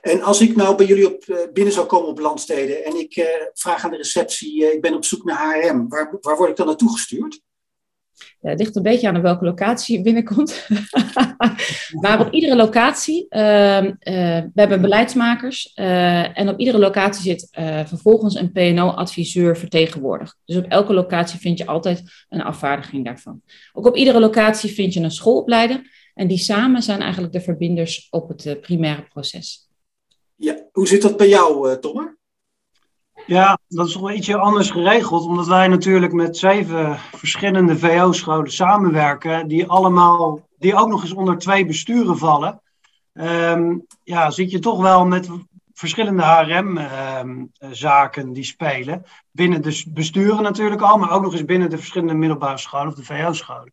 en 0.00 0.22
als 0.22 0.40
ik 0.40 0.56
nou 0.56 0.76
bij 0.76 0.86
jullie 0.86 1.14
op, 1.14 1.24
uh, 1.26 1.38
binnen 1.52 1.72
zou 1.72 1.86
komen 1.86 2.08
op 2.08 2.18
landsteden 2.18 2.84
en 2.84 3.00
ik 3.00 3.16
uh, 3.16 3.26
vraag 3.54 3.84
aan 3.84 3.90
de 3.90 3.96
receptie, 3.96 4.72
ik 4.72 4.80
ben 4.80 4.94
op 4.94 5.04
zoek 5.04 5.24
naar 5.24 5.60
HRM, 5.60 5.88
waar, 5.88 6.16
waar 6.20 6.36
word 6.36 6.50
ik 6.50 6.56
dan 6.56 6.66
naartoe 6.66 6.92
gestuurd? 6.92 7.40
Het 8.40 8.58
ligt 8.58 8.76
een 8.76 8.82
beetje 8.82 9.08
aan 9.08 9.22
welke 9.22 9.44
locatie 9.44 9.96
je 9.96 10.02
binnenkomt. 10.02 10.68
maar 12.02 12.20
op 12.20 12.32
iedere 12.32 12.56
locatie, 12.56 13.26
uh, 13.30 13.82
uh, 13.82 13.92
we 14.02 14.50
hebben 14.54 14.80
beleidsmakers 14.80 15.72
uh, 15.74 16.38
en 16.38 16.48
op 16.48 16.58
iedere 16.58 16.78
locatie 16.78 17.22
zit 17.22 17.48
eh, 17.50 17.86
vervolgens 17.86 18.34
een 18.34 18.52
PNO-adviseur 18.52 19.56
vertegenwoordigd. 19.56 20.36
Dus 20.44 20.56
op 20.56 20.64
elke 20.64 20.92
locatie 20.92 21.38
vind 21.38 21.58
je 21.58 21.66
altijd 21.66 22.02
een 22.28 22.42
afvaardiging 22.42 23.04
daarvan. 23.04 23.42
Ook 23.72 23.86
op 23.86 23.96
iedere 23.96 24.20
locatie 24.20 24.70
vind 24.70 24.94
je 24.94 25.00
een 25.00 25.10
schoolopleider 25.10 26.10
en 26.14 26.26
die 26.26 26.38
samen 26.38 26.82
zijn 26.82 27.00
eigenlijk 27.00 27.32
de 27.32 27.40
verbinders 27.40 28.06
op 28.10 28.28
het 28.28 28.60
primaire 28.60 29.06
proces. 29.08 29.68
Ja, 30.34 30.68
hoe 30.72 30.88
zit 30.88 31.02
dat 31.02 31.16
bij 31.16 31.28
jou, 31.28 31.78
Tomme? 31.78 32.17
Ja, 33.28 33.58
dat 33.68 33.86
is 33.86 33.92
toch 33.92 34.12
ietsje 34.12 34.36
anders 34.36 34.70
geregeld, 34.70 35.24
omdat 35.24 35.46
wij 35.46 35.68
natuurlijk 35.68 36.12
met 36.12 36.36
zeven 36.36 36.98
verschillende 36.98 37.78
VO-scholen 37.78 38.52
samenwerken, 38.52 39.48
die 39.48 39.66
allemaal, 39.66 40.48
die 40.58 40.74
ook 40.74 40.88
nog 40.88 41.02
eens 41.02 41.12
onder 41.12 41.38
twee 41.38 41.66
besturen 41.66 42.18
vallen. 42.18 42.60
Um, 43.12 43.86
ja, 44.04 44.30
zit 44.30 44.50
je 44.50 44.58
toch 44.58 44.80
wel 44.80 45.06
met 45.06 45.28
verschillende 45.72 46.22
HRM-zaken 46.22 48.22
ehm, 48.22 48.32
die 48.32 48.44
spelen. 48.44 49.04
Binnen 49.30 49.62
de 49.62 49.82
besturen 49.88 50.42
natuurlijk 50.42 50.82
al, 50.82 50.98
maar 50.98 51.10
ook 51.10 51.22
nog 51.22 51.32
eens 51.32 51.44
binnen 51.44 51.70
de 51.70 51.78
verschillende 51.78 52.14
middelbare 52.14 52.58
scholen 52.58 52.88
of 52.88 52.94
de 52.94 53.04
VO-scholen. 53.04 53.72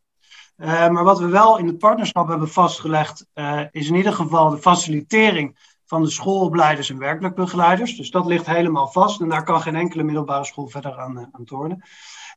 Uh, 0.58 0.90
maar 0.90 1.04
wat 1.04 1.20
we 1.20 1.28
wel 1.28 1.58
in 1.58 1.68
het 1.68 1.78
partnerschap 1.78 2.28
hebben 2.28 2.50
vastgelegd, 2.50 3.26
uh, 3.34 3.62
is 3.72 3.88
in 3.88 3.96
ieder 3.96 4.14
geval 4.14 4.50
de 4.50 4.58
facilitering 4.58 5.75
van 5.86 6.02
de 6.02 6.10
schoolopleiders 6.10 6.90
en 6.90 6.98
werkelijk 6.98 7.36
begeleiders. 7.36 7.98
Dus 7.98 8.12
dat 8.12 8.26
ligt 8.26 8.46
helemaal 8.46 8.88
vast 8.88 9.22
en 9.22 9.30
daar 9.30 9.44
kan 9.44 9.62
geen 9.62 9.76
enkele 9.76 10.04
middelbare 10.04 10.46
school 10.46 10.68
verder 10.68 11.00
aan, 11.00 11.18
uh, 11.18 11.26
aan 11.32 11.46
tornen. 11.46 11.84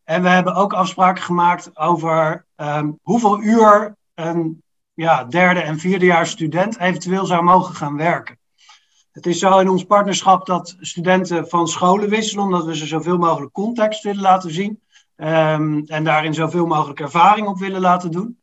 En 0.05 0.23
we 0.23 0.29
hebben 0.29 0.55
ook 0.55 0.73
afspraken 0.73 1.23
gemaakt 1.23 1.77
over 1.77 2.47
um, 2.57 2.99
hoeveel 3.03 3.43
uur 3.43 3.97
een 4.15 4.63
ja, 4.95 5.25
derde 5.25 5.61
en 5.61 5.79
vierdejaars 5.79 6.31
student 6.31 6.79
eventueel 6.79 7.27
zou 7.27 7.43
mogen 7.43 7.75
gaan 7.75 7.97
werken. 7.97 8.39
Het 9.13 9.27
is 9.27 9.39
zo 9.39 9.59
in 9.59 9.69
ons 9.69 9.85
partnerschap 9.85 10.47
dat 10.47 10.77
studenten 10.81 11.49
van 11.49 11.69
scholen 11.69 12.09
wisselen, 12.09 12.45
omdat 12.45 12.65
we 12.65 12.77
ze 12.77 12.87
zoveel 12.87 13.19
mogelijk 13.19 13.53
context 13.53 14.03
willen 14.03 14.23
laten 14.23 14.51
zien. 14.51 14.81
Um, 15.17 15.85
en 15.87 16.05
daarin 16.05 16.35
zoveel 16.35 16.67
mogelijk 16.67 17.01
ervaring 17.01 17.47
op 17.47 17.59
willen 17.59 17.81
laten 17.81 18.11
doen. 18.11 18.39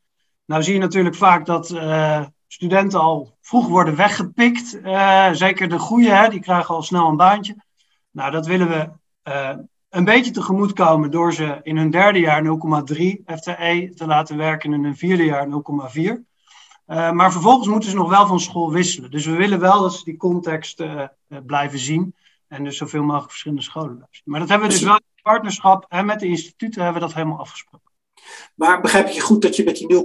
Nou 0.46 0.64
zie 0.64 0.74
je 0.74 0.80
natuurlijk 0.80 1.16
vaak 1.16 1.46
dat 1.46 1.70
uh, 1.70 2.26
studenten 2.48 3.00
al 3.00 3.38
vroeg 3.42 3.68
worden 3.68 3.96
weggepikt. 3.96 4.76
Uh, 4.76 5.30
zeker 5.32 5.70
de 5.70 5.80
goede, 5.80 6.10
hè, 6.10 6.30
die 6.30 6.40
krijgen 6.40 6.76
al 6.76 6.82
snel 6.82 7.08
een 7.08 7.18
baantje. 7.18 7.56
Nou, 8.12 8.32
dat 8.32 8.46
willen 8.46 8.68
we 8.68 8.90
uh, 9.24 9.58
een 9.90 10.04
beetje 10.04 10.32
tegemoetkomen 10.32 11.12
door 11.12 11.34
ze 11.34 11.60
in 11.64 11.78
hun 11.78 11.90
derde 11.90 12.20
jaar 12.20 12.44
0,3 12.44 12.50
FTE 13.26 13.92
te 13.96 14.06
laten 14.06 14.38
werken 14.38 14.74
en 14.74 14.78
in 14.78 14.84
hun 14.84 14.98
vierde 14.98 15.24
jaar 15.24 15.48
0,4. 15.48 15.52
Uh, 15.96 16.14
eh, 16.86 17.12
maar 17.12 17.32
vervolgens 17.32 17.68
moeten 17.68 17.90
ze 17.90 17.96
nog 17.96 18.10
wel 18.10 18.28
van 18.28 18.40
school 18.40 18.72
wisselen. 18.72 19.12
Dus 19.12 19.26
we 19.26 19.36
willen 19.36 19.60
wel 19.60 19.82
dat 19.82 19.94
ze 19.94 20.04
die 20.04 20.18
context 20.18 20.84
blijven 21.46 21.80
zien. 21.80 22.16
En 22.48 22.64
dus 22.64 22.78
zoveel 22.78 23.04
mogelijk 23.04 23.30
verschillende 23.30 23.64
scholen 23.64 23.96
blijven 23.96 24.16
zien. 24.16 24.24
Maar 24.26 24.40
dat 24.40 24.50
hebben 24.50 24.68
we 24.68 24.74
dus 24.74 24.84
wel 24.84 24.96
in 24.96 25.22
partnerschap 25.22 25.86
en 25.90 26.06
met 26.06 26.20
de 26.20 26.28
instituten 26.28 26.84
hebben 26.84 27.02
we 27.02 27.08
dat 27.08 27.16
helemaal 27.16 27.40
afgesproken. 27.40 27.85
Maar 28.56 28.82
begrijp 28.82 29.08
je 29.08 29.22
goed 29.22 29.42
dat 29.42 29.56
je 29.56 29.64
met 29.64 29.76
die 29.76 29.94
0,3 29.94 30.00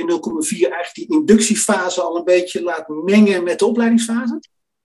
en 0.00 0.10
0,4 0.10 0.72
eigenlijk 0.72 0.92
die 0.92 1.08
inductiefase 1.08 2.02
al 2.02 2.16
een 2.16 2.24
beetje 2.24 2.62
laat 2.62 2.88
mengen 2.88 3.44
met 3.44 3.58
de 3.58 3.66
opleidingsfase? 3.66 4.40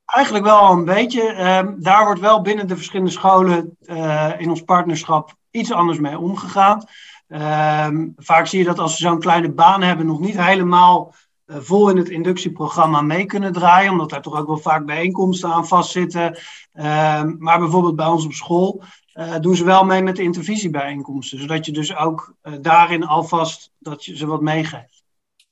Eigenlijk 0.05 0.45
wel 0.45 0.71
een 0.71 0.85
beetje. 0.85 1.21
Ehm, 1.21 1.73
daar 1.77 2.05
wordt 2.05 2.19
wel 2.19 2.41
binnen 2.41 2.67
de 2.67 2.75
verschillende 2.75 3.11
scholen 3.11 3.77
uh, 3.81 4.31
in 4.37 4.49
ons 4.49 4.61
partnerschap 4.61 5.35
iets 5.51 5.71
anders 5.71 5.99
mee 5.99 6.19
omgegaan. 6.19 6.83
Ehm, 7.27 8.07
vaak 8.17 8.47
zie 8.47 8.59
je 8.59 8.65
dat 8.65 8.79
als 8.79 8.95
ze 8.95 9.03
zo'n 9.03 9.19
kleine 9.19 9.51
baan 9.51 9.81
hebben, 9.81 10.05
nog 10.05 10.19
niet 10.19 10.41
helemaal 10.41 11.13
uh, 11.45 11.57
vol 11.59 11.89
in 11.89 11.97
het 11.97 12.09
inductieprogramma 12.09 13.01
mee 13.01 13.25
kunnen 13.25 13.53
draaien, 13.53 13.91
omdat 13.91 14.09
daar 14.09 14.21
toch 14.21 14.39
ook 14.39 14.47
wel 14.47 14.57
vaak 14.57 14.85
bijeenkomsten 14.85 15.49
aan 15.49 15.67
vastzitten. 15.67 16.37
Ehm, 16.73 17.35
maar 17.37 17.59
bijvoorbeeld 17.59 17.95
bij 17.95 18.07
ons 18.07 18.25
op 18.25 18.33
school 18.33 18.83
uh, 19.15 19.39
doen 19.39 19.55
ze 19.55 19.63
wel 19.63 19.83
mee 19.83 20.01
met 20.01 20.15
de 20.15 20.23
intervisiebijeenkomsten, 20.23 21.39
zodat 21.39 21.65
je 21.65 21.71
dus 21.71 21.95
ook 21.95 22.33
daarin 22.61 23.03
alvast 23.03 23.71
dat 23.79 24.05
je 24.05 24.17
ze 24.17 24.25
wat 24.25 24.41
meegeeft. 24.41 24.95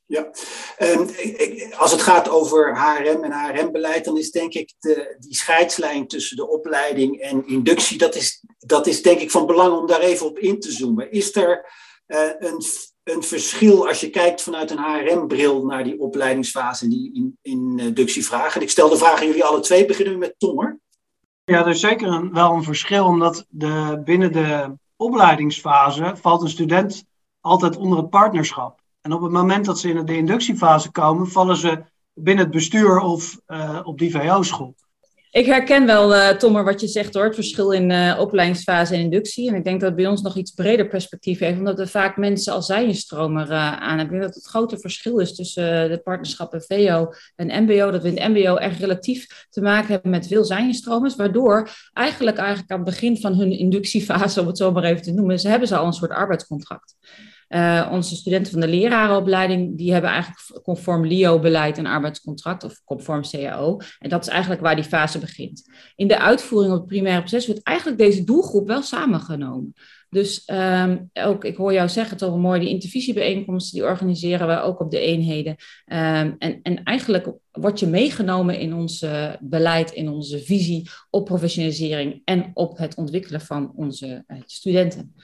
Ja, 0.05 0.31
um, 0.79 1.09
als 1.77 1.91
het 1.91 2.01
gaat 2.01 2.29
over 2.29 2.77
HRM 2.77 3.23
en 3.23 3.31
HRM-beleid, 3.31 4.05
dan 4.05 4.17
is 4.17 4.31
denk 4.31 4.53
ik 4.53 4.73
de, 4.79 5.15
die 5.19 5.35
scheidslijn 5.35 6.07
tussen 6.07 6.37
de 6.37 6.49
opleiding 6.49 7.21
en 7.21 7.47
inductie, 7.47 7.97
dat 7.97 8.15
is, 8.15 8.43
dat 8.57 8.87
is 8.87 9.01
denk 9.01 9.19
ik 9.19 9.31
van 9.31 9.45
belang 9.45 9.77
om 9.77 9.87
daar 9.87 9.99
even 9.99 10.25
op 10.25 10.39
in 10.39 10.59
te 10.59 10.71
zoomen. 10.71 11.11
Is 11.11 11.35
er 11.35 11.71
uh, 12.07 12.29
een, 12.39 12.63
een 13.03 13.23
verschil 13.23 13.87
als 13.87 13.99
je 13.99 14.09
kijkt 14.09 14.41
vanuit 14.41 14.71
een 14.71 14.83
HRM-bril 14.83 15.65
naar 15.65 15.83
die 15.83 15.99
opleidingsfase 15.99 16.83
en 16.83 16.89
die 16.89 17.13
in, 17.13 17.37
inductievraag? 17.41 18.55
En 18.55 18.61
ik 18.61 18.69
stel 18.69 18.89
de 18.89 18.97
vraag 18.97 19.19
aan 19.19 19.27
jullie 19.27 19.43
alle 19.43 19.59
twee, 19.59 19.85
beginnen 19.85 20.13
we 20.13 20.19
met 20.19 20.35
Tommer. 20.37 20.79
Ja, 21.45 21.59
er 21.59 21.67
is 21.67 21.79
zeker 21.79 22.07
een, 22.07 22.33
wel 22.33 22.53
een 22.53 22.63
verschil, 22.63 23.05
omdat 23.05 23.45
de, 23.49 24.01
binnen 24.05 24.31
de 24.31 24.77
opleidingsfase 24.95 26.15
valt 26.15 26.41
een 26.41 26.49
student 26.49 27.05
altijd 27.39 27.77
onder 27.77 27.97
het 27.97 28.09
partnerschap. 28.09 28.81
En 29.01 29.13
op 29.13 29.21
het 29.21 29.31
moment 29.31 29.65
dat 29.65 29.79
ze 29.79 29.89
in 29.89 30.05
de 30.05 30.17
inductiefase 30.17 30.91
komen, 30.91 31.27
vallen 31.27 31.57
ze 31.57 31.83
binnen 32.13 32.43
het 32.43 32.53
bestuur 32.53 32.99
of 32.99 33.39
uh, 33.47 33.79
op 33.83 33.97
die 33.97 34.11
VO-school. 34.11 34.75
Ik 35.33 35.45
herken 35.45 35.85
wel, 35.85 36.15
uh, 36.15 36.29
Tommer, 36.29 36.63
wat 36.63 36.81
je 36.81 36.87
zegt 36.87 37.13
hoor, 37.13 37.23
het 37.23 37.35
verschil 37.35 37.71
in 37.71 37.89
uh, 37.89 38.17
opleidingsfase 38.19 38.93
en 38.93 38.99
inductie. 38.99 39.49
En 39.49 39.55
ik 39.55 39.63
denk 39.63 39.79
dat 39.79 39.89
het 39.89 39.97
bij 39.97 40.07
ons 40.07 40.21
nog 40.21 40.35
iets 40.35 40.51
breder 40.51 40.87
perspectief 40.87 41.39
heeft, 41.39 41.57
omdat 41.57 41.77
we 41.77 41.87
vaak 41.87 42.17
mensen 42.17 42.53
als 42.53 42.65
zijenstromer 42.65 43.49
uh, 43.49 43.81
aan 43.81 43.97
hebben. 43.97 44.05
Ik 44.05 44.09
denk 44.09 44.21
dat 44.21 44.35
het 44.35 44.45
grote 44.45 44.77
verschil 44.77 45.19
is 45.19 45.35
tussen 45.35 45.89
de 45.89 46.01
partnerschappen 46.03 46.61
VO 46.61 47.13
en 47.35 47.63
MBO, 47.63 47.91
dat 47.91 48.01
we 48.01 48.07
in 48.07 48.21
het 48.21 48.31
MBO 48.31 48.55
echt 48.55 48.79
relatief 48.79 49.47
te 49.49 49.61
maken 49.61 49.91
hebben 49.91 50.11
met 50.11 50.27
veel 50.27 50.43
zijnstromers, 50.43 51.15
waardoor 51.15 51.69
eigenlijk, 51.93 52.37
eigenlijk 52.37 52.71
aan 52.71 52.79
het 52.79 52.89
begin 52.89 53.17
van 53.17 53.33
hun 53.33 53.51
inductiefase, 53.51 54.41
om 54.41 54.47
het 54.47 54.57
zo 54.57 54.71
maar 54.71 54.83
even 54.83 55.03
te 55.03 55.13
noemen, 55.13 55.39
ze 55.39 55.47
hebben 55.47 55.67
ze 55.67 55.75
al 55.75 55.85
een 55.85 55.93
soort 55.93 56.11
arbeidscontract. 56.11 56.95
Uh, 57.53 57.89
onze 57.91 58.15
studenten 58.15 58.51
van 58.51 58.61
de 58.61 58.67
lerarenopleiding, 58.67 59.77
die 59.77 59.91
hebben 59.91 60.09
eigenlijk 60.09 60.63
conform 60.63 61.05
LIO-beleid 61.05 61.77
een 61.77 61.87
arbeidscontract 61.87 62.63
of 62.63 62.81
conform 62.85 63.21
CAO. 63.21 63.77
En 63.99 64.09
dat 64.09 64.21
is 64.21 64.27
eigenlijk 64.27 64.61
waar 64.61 64.75
die 64.75 64.83
fase 64.83 65.19
begint. 65.19 65.69
In 65.95 66.07
de 66.07 66.19
uitvoering 66.19 66.73
op 66.73 66.79
het 66.79 66.87
primaire 66.87 67.19
proces 67.19 67.47
wordt 67.47 67.63
eigenlijk 67.63 67.97
deze 67.97 68.23
doelgroep 68.23 68.67
wel 68.67 68.81
samengenomen. 68.81 69.73
Dus 70.09 70.49
um, 70.53 71.09
ook, 71.13 71.45
ik 71.45 71.55
hoor 71.55 71.73
jou 71.73 71.89
zeggen, 71.89 72.17
toch 72.17 72.37
mooi, 72.37 72.59
die 72.59 72.69
intervisiebijeenkomsten, 72.69 73.79
die 73.79 73.87
organiseren 73.87 74.47
we 74.47 74.61
ook 74.61 74.79
op 74.79 74.91
de 74.91 74.99
eenheden. 74.99 75.55
Um, 75.85 76.35
en, 76.37 76.59
en 76.63 76.83
eigenlijk 76.83 77.31
word 77.51 77.79
je 77.79 77.87
meegenomen 77.87 78.59
in 78.59 78.73
ons 78.73 79.05
beleid, 79.39 79.91
in 79.91 80.09
onze 80.09 80.39
visie 80.39 80.89
op 81.09 81.25
professionalisering 81.25 82.21
en 82.23 82.51
op 82.53 82.77
het 82.77 82.95
ontwikkelen 82.95 83.41
van 83.41 83.71
onze 83.75 84.23
uh, 84.27 84.37
studenten. 84.45 85.15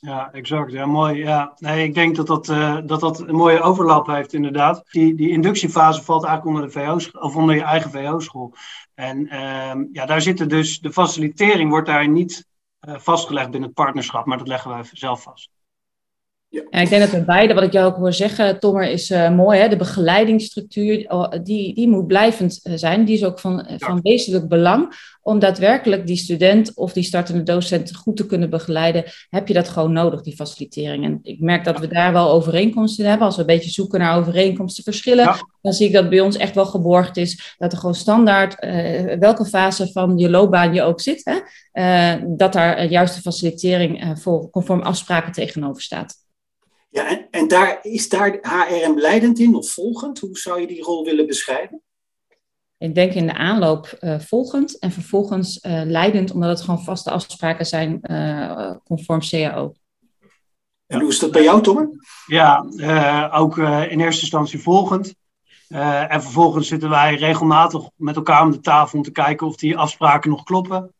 Ja, 0.00 0.32
exact. 0.32 0.72
Ja, 0.72 0.86
mooi. 0.86 1.16
Ja. 1.18 1.54
Nee, 1.58 1.84
ik 1.84 1.94
denk 1.94 2.16
dat 2.16 2.26
dat, 2.26 2.48
uh, 2.48 2.78
dat 2.84 3.00
dat 3.00 3.20
een 3.20 3.34
mooie 3.34 3.60
overlap 3.60 4.06
heeft, 4.06 4.32
inderdaad. 4.32 4.82
Die, 4.90 5.14
die 5.14 5.30
inductiefase 5.30 6.02
valt 6.02 6.24
eigenlijk 6.24 6.56
onder, 6.56 6.72
de 6.72 7.00
VO 7.00 7.20
of 7.20 7.36
onder 7.36 7.54
je 7.54 7.62
eigen 7.62 7.90
VO-school. 7.90 8.54
En 8.94 9.20
uh, 9.20 9.72
ja, 9.92 10.06
daar 10.06 10.22
zitten 10.22 10.48
dus, 10.48 10.78
de 10.78 10.92
facilitering 10.92 11.70
wordt 11.70 11.86
daar 11.86 12.08
niet 12.08 12.46
uh, 12.88 12.98
vastgelegd 12.98 13.50
binnen 13.50 13.68
het 13.68 13.78
partnerschap, 13.78 14.26
maar 14.26 14.38
dat 14.38 14.48
leggen 14.48 14.70
wij 14.70 14.84
zelf 14.92 15.22
vast. 15.22 15.50
Ja. 16.56 16.62
En 16.70 16.82
ik 16.82 16.88
denk 16.88 17.02
dat 17.02 17.10
we 17.10 17.24
beide, 17.24 17.54
wat 17.54 17.62
ik 17.62 17.72
jou 17.72 17.86
ook 17.86 17.96
hoor 17.96 18.12
zeggen, 18.12 18.58
Tommer, 18.60 18.90
is 18.90 19.10
uh, 19.10 19.30
mooi. 19.30 19.60
Hè? 19.60 19.68
De 19.68 19.76
begeleidingsstructuur, 19.76 21.04
oh, 21.08 21.32
die, 21.42 21.74
die 21.74 21.88
moet 21.88 22.06
blijvend 22.06 22.60
zijn. 22.62 23.04
Die 23.04 23.14
is 23.14 23.24
ook 23.24 23.38
van, 23.38 23.66
ja. 23.68 23.76
van 23.78 24.00
wezenlijk 24.02 24.48
belang. 24.48 25.14
Om 25.22 25.38
daadwerkelijk 25.38 26.06
die 26.06 26.16
student 26.16 26.74
of 26.74 26.92
die 26.92 27.02
startende 27.02 27.42
docent 27.42 27.96
goed 27.96 28.16
te 28.16 28.26
kunnen 28.26 28.50
begeleiden, 28.50 29.04
heb 29.28 29.48
je 29.48 29.54
dat 29.54 29.68
gewoon 29.68 29.92
nodig, 29.92 30.22
die 30.22 30.34
facilitering. 30.34 31.04
En 31.04 31.18
ik 31.22 31.40
merk 31.40 31.64
dat 31.64 31.78
we 31.78 31.86
daar 31.86 32.12
wel 32.12 32.30
overeenkomsten 32.30 33.04
in 33.04 33.10
hebben. 33.10 33.26
Als 33.26 33.36
we 33.36 33.40
een 33.40 33.46
beetje 33.46 33.70
zoeken 33.70 34.00
naar 34.00 34.18
overeenkomsten, 34.18 34.84
verschillen, 34.84 35.24
ja. 35.24 35.36
dan 35.62 35.72
zie 35.72 35.86
ik 35.86 35.92
dat 35.92 36.08
bij 36.08 36.20
ons 36.20 36.36
echt 36.36 36.54
wel 36.54 36.66
geborgd 36.66 37.16
is. 37.16 37.54
Dat 37.58 37.72
er 37.72 37.78
gewoon 37.78 37.94
standaard, 37.94 38.64
uh, 38.64 39.18
welke 39.18 39.44
fase 39.44 39.92
van 39.92 40.18
je 40.18 40.30
loopbaan 40.30 40.74
je 40.74 40.82
ook 40.82 41.00
zit, 41.00 41.22
hè? 41.24 41.38
Uh, 41.72 42.22
dat 42.26 42.52
daar 42.52 42.84
juist 42.84 43.14
de 43.14 43.20
facilitering 43.20 44.18
voor 44.18 44.50
conform 44.50 44.80
afspraken 44.80 45.32
tegenover 45.32 45.82
staat. 45.82 46.24
Ja, 46.96 47.08
en, 47.08 47.26
en 47.30 47.48
daar, 47.48 47.78
is 47.82 48.08
daar 48.08 48.38
HRM 48.40 48.98
leidend 48.98 49.38
in 49.38 49.54
of 49.54 49.70
volgend? 49.70 50.18
Hoe 50.18 50.38
zou 50.38 50.60
je 50.60 50.66
die 50.66 50.82
rol 50.82 51.04
willen 51.04 51.26
beschrijven? 51.26 51.82
Ik 52.78 52.94
denk 52.94 53.12
in 53.12 53.26
de 53.26 53.34
aanloop 53.34 53.96
uh, 54.00 54.18
volgend 54.18 54.78
en 54.78 54.92
vervolgens 54.92 55.64
uh, 55.64 55.82
leidend, 55.84 56.30
omdat 56.30 56.48
het 56.48 56.60
gewoon 56.60 56.84
vaste 56.84 57.10
afspraken 57.10 57.66
zijn 57.66 57.98
uh, 58.02 58.70
conform 58.84 59.20
CAO. 59.20 59.72
En 60.86 61.00
hoe 61.00 61.08
is 61.08 61.18
dat 61.18 61.30
bij 61.30 61.42
jou, 61.42 61.62
Tommer? 61.62 61.88
Ja, 62.26 62.66
ook 63.32 63.58
in 63.58 64.00
eerste 64.00 64.20
instantie 64.20 64.62
volgend. 64.62 65.14
en 65.68 66.22
vervolgens 66.22 66.68
zitten 66.68 66.90
wij 66.90 67.14
regelmatig 67.14 67.82
met 67.96 68.16
elkaar 68.16 68.42
om 68.42 68.50
de 68.50 68.60
tafel 68.60 68.98
om 68.98 69.04
te 69.04 69.10
kijken 69.10 69.46
of 69.46 69.56
die 69.56 69.76
afspraken 69.76 70.30
nog 70.30 70.42
kloppen. 70.42 70.94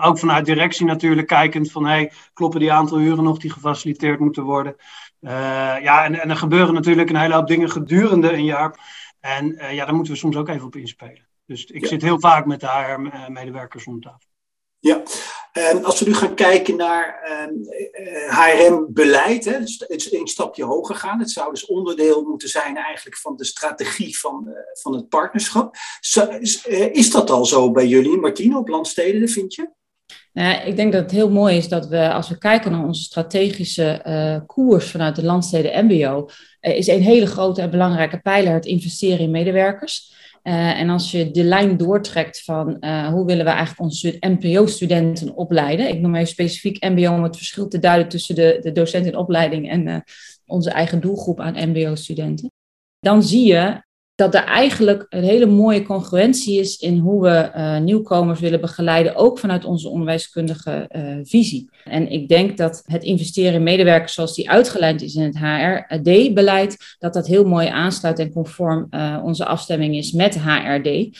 ook 0.00 0.18
vanuit 0.18 0.44
directie 0.44 0.86
natuurlijk 0.86 1.26
kijkend 1.26 1.70
van 1.70 1.86
hey, 1.86 2.12
kloppen 2.32 2.60
die 2.60 2.72
aantal 2.72 3.00
uren 3.00 3.24
nog 3.24 3.38
die 3.38 3.52
gefaciliteerd 3.52 4.20
moeten 4.20 4.42
worden. 4.42 4.76
Uh, 5.24 5.30
ja, 5.82 6.04
en, 6.04 6.20
en 6.20 6.30
er 6.30 6.36
gebeuren 6.36 6.74
natuurlijk 6.74 7.10
een 7.10 7.16
hele 7.16 7.34
hoop 7.34 7.46
dingen 7.46 7.70
gedurende 7.70 8.32
een 8.32 8.44
jaar. 8.44 8.78
En 9.20 9.50
uh, 9.50 9.74
ja, 9.74 9.84
daar 9.84 9.94
moeten 9.94 10.12
we 10.12 10.18
soms 10.18 10.36
ook 10.36 10.48
even 10.48 10.66
op 10.66 10.76
inspelen. 10.76 11.28
Dus 11.46 11.64
ik 11.64 11.80
ja. 11.80 11.88
zit 11.88 12.02
heel 12.02 12.20
vaak 12.20 12.46
met 12.46 12.60
de 12.60 12.68
HR-medewerkers 12.68 13.86
om 13.86 14.00
tafel. 14.00 14.28
Ja, 14.78 15.02
en 15.52 15.84
als 15.84 16.00
we 16.00 16.06
nu 16.06 16.14
gaan 16.14 16.34
kijken 16.34 16.76
naar 16.76 17.20
HRM-beleid, 18.28 19.44
dus 19.44 19.78
het 19.78 19.90
is 19.90 20.12
een 20.12 20.26
stapje 20.26 20.64
hoger 20.64 20.94
gaan. 20.94 21.18
Het 21.18 21.30
zou 21.30 21.50
dus 21.50 21.66
onderdeel 21.66 22.22
moeten 22.22 22.48
zijn 22.48 22.76
eigenlijk 22.76 23.16
van 23.16 23.36
de 23.36 23.44
strategie 23.44 24.18
van, 24.18 24.48
van 24.72 24.94
het 24.94 25.08
partnerschap. 25.08 25.76
Is, 26.40 26.66
is, 26.92 27.10
dat 27.10 27.30
al 27.30 27.44
zo 27.44 27.70
bij 27.70 27.86
jullie, 27.86 28.16
Martine, 28.16 28.58
op 28.58 28.68
landsteden, 28.68 29.28
vind 29.28 29.54
je? 29.54 29.70
Nou, 30.34 30.66
ik 30.66 30.76
denk 30.76 30.92
dat 30.92 31.02
het 31.02 31.10
heel 31.10 31.30
mooi 31.30 31.56
is 31.56 31.68
dat 31.68 31.88
we, 31.88 32.12
als 32.12 32.28
we 32.28 32.38
kijken 32.38 32.72
naar 32.72 32.84
onze 32.84 33.02
strategische 33.02 34.02
uh, 34.06 34.46
koers 34.46 34.90
vanuit 34.90 35.16
de 35.16 35.24
landsteden 35.24 35.84
MBO, 35.84 36.28
uh, 36.60 36.76
is 36.76 36.86
een 36.86 37.02
hele 37.02 37.26
grote 37.26 37.60
en 37.60 37.70
belangrijke 37.70 38.20
pijler 38.20 38.52
het 38.52 38.66
investeren 38.66 39.18
in 39.18 39.30
medewerkers. 39.30 40.12
Uh, 40.42 40.80
en 40.80 40.90
als 40.90 41.10
je 41.10 41.30
de 41.30 41.44
lijn 41.44 41.76
doortrekt 41.76 42.42
van 42.42 42.66
hoe 43.12 43.26
willen 43.26 43.44
we 43.44 43.50
eigenlijk 43.50 43.80
onze 43.80 44.16
MPO-studenten 44.20 45.36
opleiden, 45.36 45.88
ik 45.88 46.00
noem 46.00 46.14
even 46.14 46.28
specifiek 46.28 46.84
MBO 46.84 47.12
om 47.12 47.22
het 47.22 47.36
verschil 47.36 47.68
te 47.68 47.78
duiden 47.78 48.08
tussen 48.08 48.34
de, 48.34 48.58
de 48.60 48.72
docent 48.72 49.06
in 49.06 49.16
opleiding 49.16 49.70
en 49.70 50.04
onze 50.46 50.70
eigen 50.70 51.00
doelgroep 51.00 51.40
aan 51.40 51.68
MBO-studenten, 51.68 52.52
dan 53.00 53.22
zie 53.22 53.46
je 53.46 53.83
dat 54.14 54.34
er 54.34 54.44
eigenlijk 54.44 55.06
een 55.08 55.22
hele 55.22 55.46
mooie 55.46 55.82
congruentie 55.82 56.60
is 56.60 56.76
in 56.76 56.98
hoe 56.98 57.22
we 57.22 57.50
uh, 57.56 57.78
nieuwkomers 57.78 58.40
willen 58.40 58.60
begeleiden, 58.60 59.16
ook 59.16 59.38
vanuit 59.38 59.64
onze 59.64 59.88
onderwijskundige 59.88 60.88
uh, 60.96 61.18
visie. 61.22 61.70
En 61.84 62.10
ik 62.10 62.28
denk 62.28 62.56
dat 62.56 62.82
het 62.86 63.02
investeren 63.02 63.52
in 63.52 63.62
medewerkers 63.62 64.14
zoals 64.14 64.34
die 64.34 64.50
uitgelijnd 64.50 65.02
is 65.02 65.14
in 65.14 65.22
het 65.22 65.38
HRD-beleid, 65.38 66.96
dat 66.98 67.12
dat 67.12 67.26
heel 67.26 67.44
mooi 67.44 67.66
aansluit 67.66 68.18
en 68.18 68.32
conform 68.32 68.86
uh, 68.90 69.20
onze 69.24 69.44
afstemming 69.44 69.96
is 69.96 70.12
met 70.12 70.38
HRD. 70.38 71.18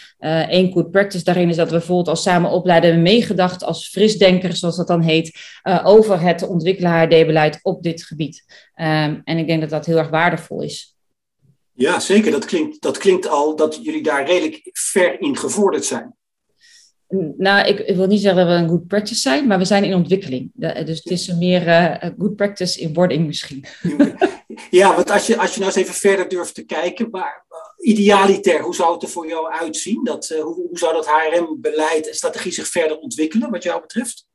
Eén 0.49 0.73
good 0.73 0.91
practice 0.91 1.25
daarin 1.25 1.49
is 1.49 1.57
dat 1.57 1.71
we 1.71 1.77
bijvoorbeeld 1.77 2.09
als 2.09 2.23
samen 2.23 2.51
opleiden 2.51 3.03
meegedacht 3.03 3.65
als 3.65 3.89
frisdenkers, 3.89 4.59
zoals 4.59 4.77
dat 4.77 4.87
dan 4.87 5.01
heet, 5.01 5.39
over 5.85 6.21
het 6.21 6.49
ontwikkelen 6.49 6.93
HRD-beleid 6.93 7.59
op 7.63 7.83
dit 7.83 8.05
gebied. 8.05 8.45
Um, 8.77 9.21
en 9.25 9.39
ik 9.39 9.47
denk 9.47 9.61
dat 9.61 9.71
dat 9.71 9.87
heel 9.87 9.99
erg 9.99 10.09
waardevol 10.09 10.63
is. 10.63 10.94
Ja, 11.75 12.01
zeker. 12.01 12.31
Dat 12.31 12.45
klinkt, 12.45 12.83
dat 12.83 12.99
klinkt 12.99 13.29
al 13.29 13.57
dat 13.57 13.79
jullie 13.83 14.03
daar 14.03 14.27
redelijk 14.27 14.71
ver 14.73 15.21
in 15.21 15.37
gevorderd 15.37 15.85
zijn. 15.85 16.17
Nou, 17.37 17.69
ik, 17.69 17.79
ik, 17.79 17.97
wil 17.97 18.07
niet 18.07 18.21
zeggen 18.21 18.47
dat 18.47 18.57
we 18.57 18.63
een 18.63 18.69
good 18.69 18.87
practice 18.87 19.21
zijn, 19.21 19.47
maar 19.47 19.59
we 19.59 19.65
zijn 19.65 19.85
in 19.85 19.95
ontwikkeling. 19.95 20.51
Dus 20.55 20.99
het 20.99 21.11
is 21.11 21.35
meer 21.35 21.67
uh, 21.67 22.11
good 22.19 22.37
practice 22.37 22.81
in 22.81 22.95
wording 22.95 23.27
misschien. 23.27 23.65
Ja, 24.71 24.95
want 24.95 25.11
als 25.11 25.27
je, 25.27 25.39
als 25.39 25.55
je 25.55 25.61
nou 25.61 25.73
eens 25.73 25.83
even 25.83 25.95
verder 25.95 26.29
durft 26.29 26.55
te 26.55 26.65
kijken, 26.65 27.11
maar 27.11 27.45
uh, 27.51 27.89
idealiter, 27.89 28.61
hoe 28.61 28.75
zou 28.75 28.93
het 28.93 29.03
er 29.03 29.09
voor 29.09 29.29
jou 29.29 29.53
uitzien? 29.53 30.05
Dat, 30.05 30.31
uh, 30.31 30.43
hoe, 30.43 30.55
hoe 30.55 30.79
zou 30.79 30.93
dat 30.93 31.07
HRM-beleid 31.07 32.09
en 32.09 32.15
strategie 32.15 32.53
zich 32.53 32.67
verder 32.67 32.99
ontwikkelen, 32.99 33.51
wat 33.51 33.63
jou 33.63 33.81
betreft? 33.81 34.27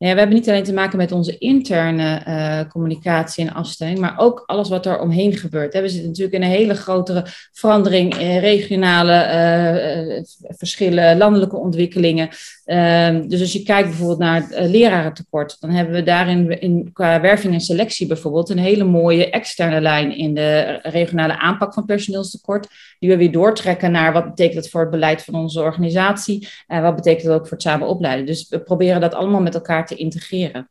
Ja, 0.00 0.12
we 0.12 0.18
hebben 0.18 0.36
niet 0.36 0.48
alleen 0.48 0.64
te 0.64 0.72
maken 0.72 0.98
met 0.98 1.12
onze 1.12 1.38
interne 1.38 2.22
uh, 2.28 2.70
communicatie 2.70 3.46
en 3.46 3.54
afstemming, 3.54 3.98
maar 3.98 4.18
ook 4.18 4.42
alles 4.46 4.68
wat 4.68 4.86
er 4.86 5.00
omheen 5.00 5.36
gebeurt. 5.36 5.72
We 5.72 5.88
zitten 5.88 6.08
natuurlijk 6.08 6.34
in 6.34 6.42
een 6.42 6.56
hele 6.56 6.74
grotere 6.74 7.24
verandering, 7.52 8.16
in 8.16 8.38
regionale 8.38 9.12
uh, 9.12 10.22
verschillen, 10.56 11.16
landelijke 11.16 11.56
ontwikkelingen. 11.56 12.28
Ehm, 12.64 13.28
dus 13.28 13.40
als 13.40 13.52
je 13.52 13.62
kijkt 13.62 13.88
bijvoorbeeld 13.88 14.18
naar 14.18 14.34
het 14.34 14.70
lerarentekort, 14.70 15.60
dan 15.60 15.70
hebben 15.70 15.94
we 15.94 16.02
daarin 16.02 16.60
in, 16.60 16.90
qua 16.92 17.20
werving 17.20 17.54
en 17.54 17.60
selectie 17.60 18.06
bijvoorbeeld 18.06 18.48
een 18.48 18.58
hele 18.58 18.84
mooie 18.84 19.30
externe 19.30 19.80
lijn 19.80 20.16
in 20.16 20.34
de 20.34 20.78
regionale 20.82 21.38
aanpak 21.38 21.74
van 21.74 21.84
personeelstekort, 21.84 22.68
die 22.98 23.08
we 23.08 23.16
weer 23.16 23.32
doortrekken 23.32 23.90
naar 23.90 24.12
wat 24.12 24.24
betekent 24.24 24.62
dat 24.62 24.68
voor 24.68 24.80
het 24.80 24.90
beleid 24.90 25.24
van 25.24 25.34
onze 25.34 25.60
organisatie 25.60 26.48
en 26.66 26.82
wat 26.82 26.96
betekent 26.96 27.26
dat 27.26 27.34
ook 27.34 27.46
voor 27.46 27.56
het 27.56 27.62
samen 27.62 27.88
opleiden. 27.88 28.26
Dus 28.26 28.48
we 28.48 28.60
proberen 28.60 29.00
dat 29.00 29.14
allemaal 29.14 29.40
met 29.40 29.54
elkaar 29.54 29.86
te 29.88 29.94
integreren. 29.94 30.70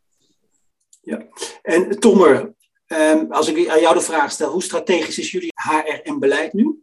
Ja, 1.02 1.26
en 1.62 2.00
Tommer, 2.00 2.54
ehm, 2.86 3.26
als 3.30 3.48
ik 3.48 3.70
aan 3.70 3.80
jou 3.80 3.94
de 3.94 4.02
vraag 4.02 4.32
stel, 4.32 4.52
hoe 4.52 4.64
strategisch 4.64 5.20
is 5.20 5.32
jullie 5.32 5.54
HR 5.56 6.02
en 6.04 6.20
beleid 6.20 6.54
nu? 6.54 6.82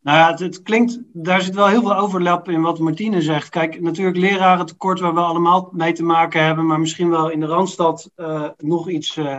Nou 0.00 0.18
ja, 0.18 0.44
het, 0.44 0.62
klinkt, 0.62 0.98
daar 1.12 1.40
zit 1.40 1.54
wel 1.54 1.66
heel 1.66 1.80
veel 1.80 1.96
overlap 1.96 2.48
in 2.48 2.60
wat 2.60 2.78
Martine 2.78 3.22
zegt. 3.22 3.48
Kijk, 3.48 3.80
natuurlijk 3.80 4.16
leraren 4.16 4.66
tekort 4.66 5.00
waar 5.00 5.14
we 5.14 5.20
allemaal 5.20 5.68
mee 5.72 5.92
te 5.92 6.04
maken 6.04 6.44
hebben, 6.44 6.66
maar 6.66 6.80
misschien 6.80 7.10
wel 7.10 7.30
in 7.30 7.40
de 7.40 7.46
Randstad 7.46 8.10
uh, 8.16 8.48
nog 8.56 8.88
iets, 8.88 9.16
uh, 9.16 9.38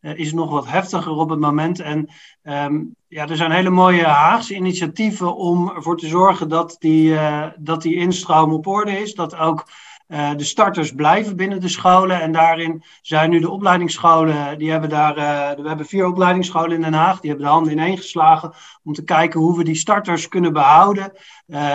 is 0.00 0.32
nog 0.32 0.50
wat 0.50 0.66
heftiger 0.66 1.12
op 1.12 1.28
het 1.28 1.38
moment. 1.38 1.80
En 1.80 2.08
um, 2.42 2.94
ja, 3.08 3.28
er 3.28 3.36
zijn 3.36 3.50
hele 3.50 3.70
mooie 3.70 4.04
Haagse 4.04 4.54
initiatieven 4.54 5.36
om 5.36 5.70
ervoor 5.70 5.96
te 5.96 6.06
zorgen 6.06 6.48
dat 6.48 6.76
die, 6.78 7.10
uh, 7.10 7.46
dat 7.58 7.82
die 7.82 7.96
instroom 7.96 8.52
op 8.52 8.66
orde 8.66 9.00
is. 9.00 9.14
Dat 9.14 9.36
ook 9.36 9.64
uh, 10.12 10.30
de 10.36 10.44
starters 10.44 10.92
blijven 10.92 11.36
binnen 11.36 11.60
de 11.60 11.68
scholen. 11.68 12.20
En 12.20 12.32
daarin 12.32 12.82
zijn 13.02 13.30
nu 13.30 13.40
de 13.40 13.50
opleidingsscholen, 13.50 14.58
die 14.58 14.70
hebben 14.70 14.88
daar, 14.88 15.16
uh, 15.16 15.62
we 15.62 15.68
hebben 15.68 15.86
vier 15.86 16.06
opleidingsscholen 16.06 16.72
in 16.72 16.80
Den 16.80 16.92
Haag, 16.92 17.20
die 17.20 17.30
hebben 17.30 17.46
de 17.46 17.52
handen 17.52 17.72
ineen 17.72 17.96
geslagen 17.96 18.52
om 18.84 18.92
te 18.92 19.04
kijken 19.04 19.40
hoe 19.40 19.56
we 19.56 19.64
die 19.64 19.74
starters 19.74 20.28
kunnen 20.28 20.52
behouden. 20.52 21.12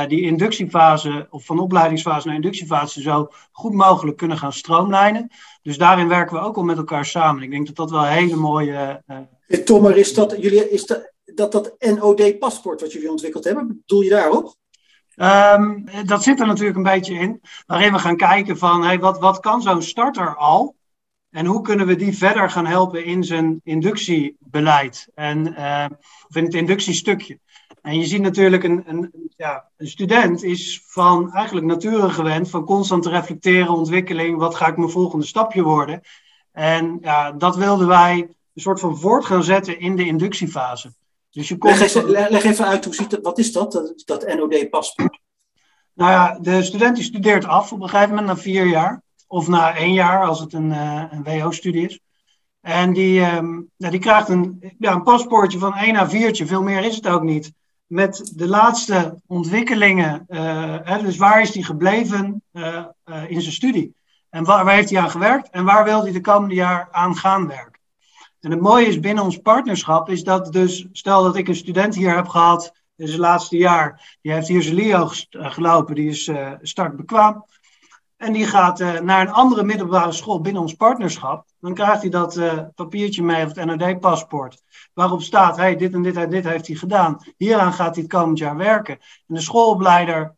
Die 0.07 0.21
inductiefase, 0.21 1.27
of 1.29 1.45
van 1.45 1.59
opleidingsfase 1.59 2.27
naar 2.27 2.35
inductiefase, 2.35 3.01
zo 3.01 3.27
goed 3.51 3.73
mogelijk 3.73 4.17
kunnen 4.17 4.37
gaan 4.37 4.53
stroomlijnen. 4.53 5.31
Dus 5.61 5.77
daarin 5.77 6.07
werken 6.07 6.35
we 6.35 6.41
ook 6.41 6.57
al 6.57 6.63
met 6.63 6.77
elkaar 6.77 7.05
samen. 7.05 7.43
Ik 7.43 7.51
denk 7.51 7.65
dat 7.65 7.75
dat 7.75 7.91
wel 7.91 8.05
een 8.05 8.11
hele 8.11 8.35
mooie. 8.35 9.03
Tommer, 9.65 9.97
is 9.97 10.13
dat, 10.13 10.35
jullie, 10.39 10.69
is 10.69 10.85
dat, 10.85 11.13
dat, 11.25 11.51
dat 11.51 11.75
NOD-paspoort 11.79 12.81
wat 12.81 12.91
jullie 12.91 13.11
ontwikkeld 13.11 13.43
hebben, 13.43 13.67
bedoel 13.67 14.01
je 14.01 14.09
daarop? 14.09 14.55
Um, 15.19 15.85
dat 16.05 16.23
zit 16.23 16.39
er 16.39 16.47
natuurlijk 16.47 16.77
een 16.77 16.83
beetje 16.83 17.13
in, 17.13 17.41
waarin 17.65 17.91
we 17.91 17.99
gaan 17.99 18.17
kijken 18.17 18.57
van 18.57 18.83
hey, 18.83 18.99
wat, 18.99 19.19
wat 19.19 19.39
kan 19.39 19.61
zo'n 19.61 19.81
starter 19.81 20.35
al 20.35 20.75
en 21.29 21.45
hoe 21.45 21.61
kunnen 21.61 21.87
we 21.87 21.95
die 21.95 22.17
verder 22.17 22.49
gaan 22.49 22.65
helpen 22.65 23.05
in 23.05 23.23
zijn 23.23 23.61
inductiebeleid 23.63 25.09
en, 25.13 25.47
uh, 25.47 25.85
of 26.27 26.35
in 26.35 26.43
het 26.43 26.53
inductiestukje. 26.53 27.39
En 27.81 27.99
je 27.99 28.05
ziet 28.05 28.21
natuurlijk, 28.21 28.63
een, 28.63 28.83
een, 28.85 29.29
ja, 29.37 29.69
een 29.77 29.87
student 29.87 30.43
is 30.43 30.83
van 30.85 31.31
eigenlijk 31.31 31.65
nature 31.65 32.09
gewend 32.09 32.49
van 32.49 32.65
constant 32.65 33.03
te 33.03 33.09
reflecteren, 33.09 33.73
ontwikkeling, 33.73 34.37
wat 34.37 34.55
ga 34.55 34.67
ik 34.67 34.77
mijn 34.77 34.89
volgende 34.89 35.25
stapje 35.25 35.63
worden. 35.63 36.01
En 36.51 36.97
ja, 37.01 37.31
dat 37.31 37.55
wilden 37.55 37.87
wij 37.87 38.19
een 38.53 38.61
soort 38.61 38.79
van 38.79 38.97
voort 38.97 39.25
gaan 39.25 39.43
zetten 39.43 39.79
in 39.79 39.95
de 39.95 40.05
inductiefase. 40.05 40.93
Dus 41.37 41.47
je 41.47 41.57
komt... 41.57 41.79
leg, 41.79 41.95
even, 41.95 42.09
leg 42.09 42.43
even 42.43 42.65
uit, 42.65 42.85
hoe 42.85 42.93
ziet 42.93 43.09
dat, 43.09 43.19
wat 43.21 43.37
is 43.37 43.51
dat, 43.51 43.71
dat, 43.71 44.01
dat 44.05 44.35
NOD-paspoort? 44.35 45.19
Nou 45.93 46.11
ja, 46.11 46.39
de 46.41 46.63
student 46.63 46.95
die 46.95 47.03
studeert 47.03 47.45
af 47.45 47.71
op 47.71 47.81
een 47.81 47.89
gegeven 47.89 48.09
moment 48.09 48.27
na 48.27 48.37
vier 48.37 48.65
jaar. 48.65 49.01
Of 49.27 49.47
na 49.47 49.75
één 49.75 49.93
jaar, 49.93 50.25
als 50.25 50.39
het 50.39 50.53
een, 50.53 50.69
uh, 50.69 51.03
een 51.11 51.23
WO-studie 51.23 51.85
is. 51.85 51.99
En 52.61 52.93
die, 52.93 53.21
um, 53.21 53.69
nou, 53.77 53.91
die 53.91 53.99
krijgt 53.99 54.29
een, 54.29 54.75
ja, 54.79 54.91
een 54.91 55.03
paspoortje 55.03 55.59
van 55.59 55.75
1 55.75 55.95
a 55.95 56.09
4, 56.09 56.45
veel 56.45 56.61
meer 56.61 56.83
is 56.83 56.95
het 56.95 57.07
ook 57.07 57.23
niet. 57.23 57.53
Met 57.85 58.31
de 58.35 58.47
laatste 58.47 59.21
ontwikkelingen. 59.27 60.25
Uh, 60.29 60.75
hè, 60.83 61.01
dus 61.01 61.17
waar 61.17 61.41
is 61.41 61.53
hij 61.53 61.63
gebleven 61.63 62.43
uh, 62.53 62.85
in 63.27 63.41
zijn 63.41 63.53
studie? 63.53 63.95
En 64.29 64.43
waar, 64.43 64.65
waar 64.65 64.75
heeft 64.75 64.89
hij 64.89 64.99
aan 64.99 65.09
gewerkt? 65.09 65.49
En 65.49 65.65
waar 65.65 65.83
wil 65.83 66.03
hij 66.03 66.11
de 66.11 66.21
komende 66.21 66.55
jaar 66.55 66.87
aan 66.91 67.15
gaan 67.15 67.47
werken? 67.47 67.76
En 68.41 68.51
het 68.51 68.61
mooie 68.61 68.85
is 68.85 68.99
binnen 68.99 69.23
ons 69.23 69.37
partnerschap 69.37 70.09
is 70.09 70.23
dat 70.23 70.53
dus, 70.53 70.87
stel 70.91 71.23
dat 71.23 71.35
ik 71.35 71.47
een 71.47 71.55
student 71.55 71.95
hier 71.95 72.15
heb 72.15 72.27
gehad 72.27 72.73
in 72.95 73.07
zijn 73.07 73.19
laatste 73.19 73.57
jaar, 73.57 74.17
die 74.21 74.31
heeft 74.31 74.47
hier 74.47 74.61
zijn 74.61 74.75
LIO 74.75 75.09
eh, 75.29 75.51
gelopen, 75.51 75.95
die 75.95 76.09
is 76.09 76.27
uh, 76.27 76.51
startbekwaam. 76.61 77.45
En 78.17 78.33
die 78.33 78.45
gaat 78.45 78.79
uh, 78.79 78.99
naar 78.99 79.21
een 79.21 79.33
andere 79.33 79.63
middelbare 79.63 80.11
school 80.11 80.41
binnen 80.41 80.61
ons 80.61 80.73
partnerschap. 80.73 81.45
Dan 81.59 81.73
krijgt 81.73 82.01
hij 82.01 82.09
dat 82.09 82.37
uh, 82.37 82.53
papiertje 82.75 83.23
mee, 83.23 83.45
of 83.45 83.55
het 83.55 83.65
NOD-paspoort, 83.65 84.63
waarop 84.93 85.21
staat, 85.21 85.57
hey, 85.57 85.75
dit 85.75 85.93
en 85.93 86.01
dit 86.01 86.15
en 86.15 86.29
dit 86.29 86.43
heeft 86.43 86.67
hij 86.67 86.75
gedaan. 86.75 87.17
Hieraan 87.37 87.73
gaat 87.73 87.93
hij 87.93 88.03
het 88.03 88.13
komend 88.13 88.37
jaar 88.37 88.57
werken. 88.57 88.97
En 89.27 89.35
de 89.35 89.41
schoolopleider 89.41 90.35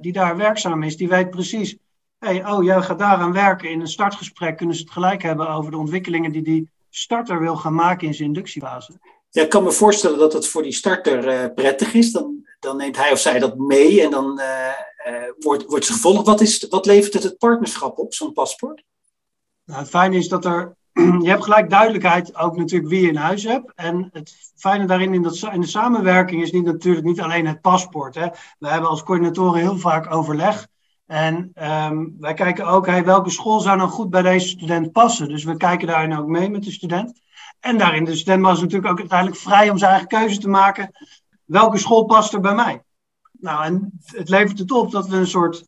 die 0.00 0.12
daar 0.12 0.36
werkzaam 0.36 0.82
is, 0.82 0.96
die 0.96 1.08
weet 1.08 1.30
precies, 1.30 1.76
hey, 2.18 2.46
oh, 2.46 2.64
jij 2.64 2.82
gaat 2.82 2.98
daaraan 2.98 3.32
werken. 3.32 3.70
In 3.70 3.80
een 3.80 3.86
startgesprek 3.86 4.56
kunnen 4.56 4.76
ze 4.76 4.82
het 4.82 4.92
gelijk 4.92 5.22
hebben 5.22 5.48
over 5.48 5.70
de 5.70 5.78
ontwikkelingen 5.78 6.32
die 6.32 6.42
die 6.42 6.70
starter 6.94 7.40
wil 7.40 7.56
gaan 7.56 7.74
maken 7.74 8.06
in 8.06 8.14
zijn 8.14 8.28
inductiefase. 8.28 8.92
Ja, 9.30 9.42
ik 9.42 9.48
kan 9.48 9.62
me 9.62 9.72
voorstellen 9.72 10.18
dat 10.18 10.32
het 10.32 10.48
voor 10.48 10.62
die 10.62 10.72
starter 10.72 11.28
uh, 11.28 11.54
prettig 11.54 11.94
is. 11.94 12.12
Dan, 12.12 12.46
dan 12.60 12.76
neemt 12.76 12.96
hij 12.96 13.12
of 13.12 13.18
zij 13.18 13.38
dat 13.38 13.58
mee 13.58 14.02
en 14.02 14.10
dan 14.10 14.40
uh, 14.40 14.68
uh, 15.06 15.32
wordt, 15.38 15.64
wordt 15.64 15.84
ze 15.84 15.92
gevolgd. 15.92 16.26
Wat, 16.26 16.40
is, 16.40 16.66
wat 16.68 16.86
levert 16.86 17.12
het 17.12 17.22
het 17.22 17.38
partnerschap 17.38 17.98
op, 17.98 18.14
zo'n 18.14 18.32
paspoort? 18.32 18.84
Nou, 19.64 19.80
het 19.80 19.88
fijne 19.88 20.16
is 20.16 20.28
dat 20.28 20.44
er. 20.44 20.76
Je 21.22 21.28
hebt 21.28 21.44
gelijk 21.44 21.70
duidelijkheid 21.70 22.36
ook 22.36 22.56
natuurlijk 22.56 22.90
wie 22.90 23.00
je 23.00 23.08
in 23.08 23.16
huis 23.16 23.44
hebt. 23.44 23.72
En 23.74 24.08
het 24.12 24.52
fijne 24.56 24.86
daarin 24.86 25.14
in, 25.14 25.22
dat, 25.22 25.48
in 25.52 25.60
de 25.60 25.66
samenwerking 25.66 26.42
is 26.42 26.52
niet, 26.52 26.64
natuurlijk 26.64 27.06
niet 27.06 27.20
alleen 27.20 27.46
het 27.46 27.60
paspoort. 27.60 28.14
Hè. 28.14 28.26
We 28.58 28.68
hebben 28.68 28.90
als 28.90 29.02
coördinatoren 29.02 29.60
heel 29.60 29.78
vaak 29.78 30.14
overleg. 30.14 30.66
En 31.12 31.52
um, 31.62 32.16
wij 32.20 32.34
kijken 32.34 32.66
ook, 32.66 32.86
welke 32.86 33.30
school 33.30 33.60
zou 33.60 33.76
nou 33.76 33.90
goed 33.90 34.10
bij 34.10 34.22
deze 34.22 34.48
student 34.48 34.92
passen? 34.92 35.28
Dus 35.28 35.44
we 35.44 35.56
kijken 35.56 35.86
daarin 35.86 36.18
ook 36.18 36.26
mee 36.26 36.50
met 36.50 36.64
de 36.64 36.70
student. 36.70 37.20
En 37.60 37.78
daarin, 37.78 38.04
de 38.04 38.16
student 38.16 38.42
was 38.42 38.60
natuurlijk 38.60 38.90
ook 38.90 38.98
uiteindelijk 38.98 39.40
vrij 39.40 39.70
om 39.70 39.78
zijn 39.78 39.90
eigen 39.90 40.08
keuze 40.08 40.38
te 40.38 40.48
maken. 40.48 40.90
Welke 41.44 41.78
school 41.78 42.04
past 42.04 42.32
er 42.32 42.40
bij 42.40 42.54
mij? 42.54 42.82
Nou, 43.32 43.64
en 43.64 43.92
het 44.04 44.28
levert 44.28 44.58
het 44.58 44.70
op 44.70 44.90
dat 44.90 45.08
we 45.08 45.16
een 45.16 45.26
soort. 45.26 45.66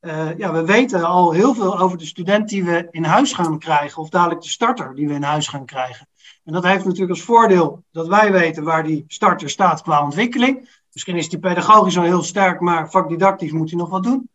Uh, 0.00 0.38
ja, 0.38 0.52
we 0.52 0.64
weten 0.64 1.04
al 1.04 1.32
heel 1.32 1.54
veel 1.54 1.78
over 1.78 1.98
de 1.98 2.06
student 2.06 2.48
die 2.48 2.64
we 2.64 2.88
in 2.90 3.04
huis 3.04 3.32
gaan 3.32 3.58
krijgen, 3.58 4.02
of 4.02 4.08
dadelijk 4.08 4.40
de 4.40 4.48
starter 4.48 4.94
die 4.94 5.08
we 5.08 5.14
in 5.14 5.22
huis 5.22 5.48
gaan 5.48 5.64
krijgen. 5.64 6.08
En 6.44 6.52
dat 6.52 6.64
heeft 6.64 6.84
natuurlijk 6.84 7.10
als 7.10 7.22
voordeel 7.22 7.84
dat 7.92 8.06
wij 8.08 8.32
weten 8.32 8.64
waar 8.64 8.84
die 8.84 9.04
starter 9.06 9.50
staat 9.50 9.82
qua 9.82 10.02
ontwikkeling. 10.02 10.80
Misschien 10.92 11.16
is 11.16 11.28
die 11.28 11.38
pedagogisch 11.38 11.98
al 11.98 12.04
heel 12.04 12.22
sterk, 12.22 12.60
maar 12.60 12.90
vakdidactisch 12.90 13.52
moet 13.52 13.70
hij 13.70 13.78
nog 13.78 13.90
wat 13.90 14.02
doen. 14.02 14.30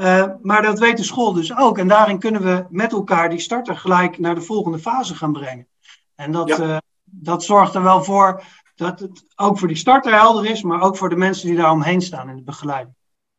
Uh, 0.00 0.26
maar 0.42 0.62
dat 0.62 0.78
weet 0.78 0.96
de 0.96 1.02
school 1.02 1.32
dus 1.32 1.56
ook. 1.56 1.78
En 1.78 1.88
daarin 1.88 2.18
kunnen 2.18 2.42
we 2.42 2.64
met 2.70 2.92
elkaar 2.92 3.30
die 3.30 3.38
starter 3.38 3.76
gelijk 3.76 4.18
naar 4.18 4.34
de 4.34 4.40
volgende 4.40 4.78
fase 4.78 5.14
gaan 5.14 5.32
brengen. 5.32 5.68
En 6.14 6.32
dat, 6.32 6.48
ja. 6.48 6.58
uh, 6.58 6.76
dat 7.04 7.44
zorgt 7.44 7.74
er 7.74 7.82
wel 7.82 8.04
voor 8.04 8.42
dat 8.74 9.00
het 9.00 9.24
ook 9.36 9.58
voor 9.58 9.68
die 9.68 9.76
starter 9.76 10.14
helder 10.14 10.50
is, 10.50 10.62
maar 10.62 10.82
ook 10.82 10.96
voor 10.96 11.08
de 11.08 11.16
mensen 11.16 11.46
die 11.46 11.56
daar 11.56 11.70
omheen 11.70 12.00
staan 12.00 12.28
in 12.28 12.36
de 12.36 12.42
begeleiding. 12.42 12.94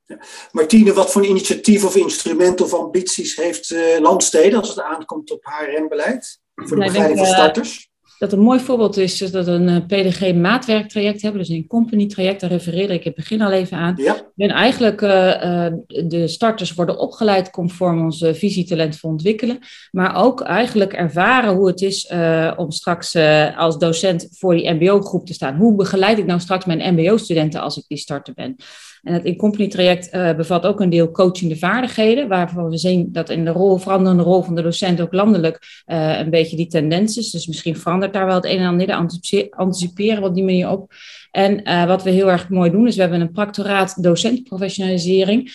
Ja. 0.05 0.17
Martine, 0.51 0.93
wat 0.93 1.11
voor 1.11 1.25
initiatief 1.25 1.85
of 1.85 1.95
instrument 1.95 2.61
of 2.61 2.73
ambities 2.73 3.35
heeft 3.35 3.69
uh, 3.69 3.99
Landsteden 3.99 4.59
als 4.59 4.69
het 4.69 4.81
aankomt 4.81 5.31
op 5.31 5.45
HRM-beleid? 5.45 6.39
Voor 6.55 6.67
de 6.67 6.75
nou, 6.75 6.85
begeleiding 6.85 7.19
van 7.19 7.27
starters? 7.27 7.90
Dat 8.21 8.33
een 8.33 8.39
mooi 8.39 8.59
voorbeeld 8.59 8.97
is, 8.97 9.21
is 9.21 9.31
dat 9.31 9.45
we 9.45 9.51
een 9.51 9.67
eh, 9.67 9.85
PDG-maatwerktraject 9.85 11.21
hebben, 11.21 11.39
dus 11.39 11.49
een 11.49 11.67
company-traject, 11.67 12.41
daar 12.41 12.49
refereerde 12.49 12.93
ik 12.93 12.99
in 12.99 13.05
het 13.05 13.15
begin 13.15 13.41
al 13.41 13.51
even 13.51 13.77
aan. 13.77 13.93
Ja. 13.97 14.31
En 14.37 14.49
eigenlijk 14.49 15.01
uh, 15.01 15.67
de 15.87 16.27
starters 16.27 16.73
worden 16.73 16.99
opgeleid 16.99 17.49
conform 17.49 18.03
onze 18.03 18.35
visie 18.35 18.65
talentvol 18.65 19.11
ontwikkelen, 19.11 19.59
maar 19.91 20.15
ook 20.15 20.41
eigenlijk 20.41 20.93
ervaren 20.93 21.53
hoe 21.55 21.67
het 21.67 21.81
is 21.81 22.11
uh, 22.11 22.51
om 22.55 22.71
straks 22.71 23.15
als 23.55 23.77
docent 23.77 24.27
voor 24.31 24.55
die 24.55 24.73
mbo-groep 24.73 25.25
te 25.25 25.33
staan. 25.33 25.55
Hoe 25.55 25.75
begeleid 25.75 26.17
ik 26.17 26.25
nou 26.25 26.39
straks 26.39 26.65
mijn 26.65 26.93
mbo-studenten 26.93 27.61
als 27.61 27.77
ik 27.77 27.83
die 27.87 27.97
starter 27.97 28.33
ben? 28.33 28.55
En 29.03 29.13
het 29.13 29.23
in-company 29.23 29.67
traject 29.67 30.13
uh, 30.13 30.35
bevat 30.35 30.65
ook 30.65 30.79
een 30.79 30.89
deel 30.89 31.11
coachende 31.11 31.57
vaardigheden, 31.57 32.27
waarvan 32.27 32.69
we 32.69 32.77
zien 32.77 33.09
dat 33.11 33.29
in 33.29 33.45
de 33.45 33.51
rol, 33.51 33.77
veranderende 33.77 34.23
rol 34.23 34.41
van 34.43 34.55
de 34.55 34.61
docent 34.61 35.01
ook 35.01 35.13
landelijk 35.13 35.83
uh, 35.87 36.19
een 36.19 36.29
beetje 36.29 36.55
die 36.55 36.67
tendens 36.67 37.17
is. 37.17 37.31
Dus 37.31 37.47
misschien 37.47 37.77
verandert 37.77 38.13
daar 38.13 38.25
wel 38.25 38.35
het 38.35 38.45
een 38.45 38.57
en 38.57 38.65
ander, 38.65 38.93
anticiperen 39.49 40.21
we 40.21 40.27
op 40.27 40.35
die 40.35 40.43
manier 40.43 40.69
op. 40.69 40.91
En 41.31 41.87
wat 41.87 42.03
we 42.03 42.09
heel 42.09 42.31
erg 42.31 42.49
mooi 42.49 42.71
doen, 42.71 42.87
is 42.87 42.95
we 42.95 43.01
hebben 43.01 43.21
een 43.21 43.31
practoraat 43.31 44.03
docentprofessionalisering, 44.03 45.51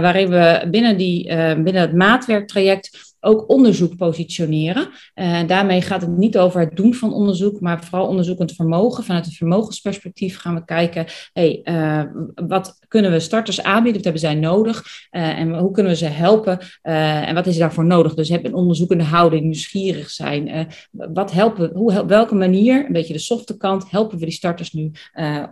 waarin 0.00 0.28
we 0.28 0.66
binnen, 0.70 0.96
die, 0.96 1.24
binnen 1.36 1.82
het 1.82 1.94
maatwerktraject 1.94 3.11
ook 3.24 3.48
onderzoek 3.48 3.96
positioneren. 3.96 4.88
En 5.14 5.46
daarmee 5.46 5.82
gaat 5.82 6.00
het 6.00 6.16
niet 6.16 6.38
over 6.38 6.60
het 6.60 6.76
doen 6.76 6.94
van 6.94 7.12
onderzoek, 7.12 7.60
maar 7.60 7.84
vooral 7.84 8.08
onderzoekend 8.08 8.52
vermogen. 8.52 9.04
Vanuit 9.04 9.24
het 9.24 9.34
vermogensperspectief 9.34 10.38
gaan 10.38 10.54
we 10.54 10.64
kijken, 10.64 11.06
hey, 11.32 11.60
uh, 11.64 12.02
wat 12.34 12.78
kunnen 12.88 13.10
we 13.10 13.20
starters 13.20 13.62
aanbieden, 13.62 14.02
wat 14.02 14.04
hebben 14.04 14.20
zij 14.20 14.34
nodig 14.34 14.84
uh, 15.10 15.38
en 15.38 15.58
hoe 15.58 15.70
kunnen 15.70 15.92
we 15.92 15.98
ze 15.98 16.06
helpen 16.06 16.58
en 16.82 17.34
wat 17.34 17.46
is 17.46 17.56
daarvoor 17.56 17.84
nodig. 17.84 18.14
Dus 18.14 18.28
heb 18.28 18.44
een 18.44 18.54
onderzoekende 18.54 19.04
houding, 19.04 19.42
nieuwsgierig 19.42 20.10
zijn. 20.10 20.68
wat 20.90 21.32
helpen, 21.32 21.70
hoe, 21.74 22.06
welke 22.06 22.34
manier, 22.34 22.86
een 22.86 22.92
beetje 22.92 23.12
de 23.12 23.18
softe 23.18 23.56
kant, 23.56 23.90
helpen 23.90 24.18
we 24.18 24.24
die 24.24 24.34
starters 24.34 24.72
nu 24.72 24.90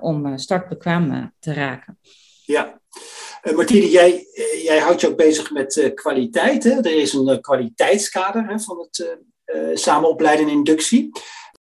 om 0.01 0.39
startbekwaam 0.39 1.33
te 1.39 1.53
raken. 1.53 1.99
Ja, 2.45 2.81
uh, 3.43 3.57
Martine, 3.57 3.91
jij, 3.91 4.27
uh, 4.35 4.65
jij 4.65 4.79
houdt 4.79 5.01
je 5.01 5.09
ook 5.09 5.17
bezig 5.17 5.51
met 5.51 5.77
uh, 5.77 5.95
kwaliteit. 5.95 6.65
Hè? 6.65 6.71
Er 6.71 6.97
is 6.97 7.13
een 7.13 7.41
kwaliteitskader 7.41 8.47
hè, 8.47 8.59
van 8.59 8.79
het 8.79 9.19
samenopleiden 9.75 10.47
en 10.47 10.53
inductie. 10.53 11.11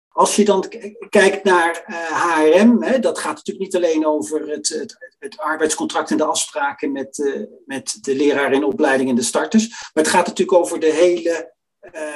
Als 0.08 0.36
je 0.36 0.44
dan 0.44 0.64
kijkt 1.08 1.44
naar 1.44 1.84
HRM, 2.12 2.82
hè, 2.82 2.98
dat 2.98 3.18
gaat 3.18 3.34
natuurlijk 3.34 3.66
niet 3.66 3.76
alleen 3.76 4.06
over 4.06 4.48
het, 4.48 4.68
het, 4.68 5.14
het 5.18 5.38
arbeidscontract 5.38 6.10
en 6.10 6.16
de 6.16 6.24
afspraken 6.24 6.92
met, 6.92 7.46
met 7.66 7.98
de 8.00 8.14
leraar 8.14 8.52
in 8.52 8.64
opleiding 8.64 9.08
en 9.08 9.14
de 9.14 9.22
starters. 9.22 9.68
Maar 9.68 10.04
het 10.04 10.08
gaat 10.08 10.26
natuurlijk 10.26 10.58
over 10.58 10.80
de 10.80 10.92
hele 10.92 11.54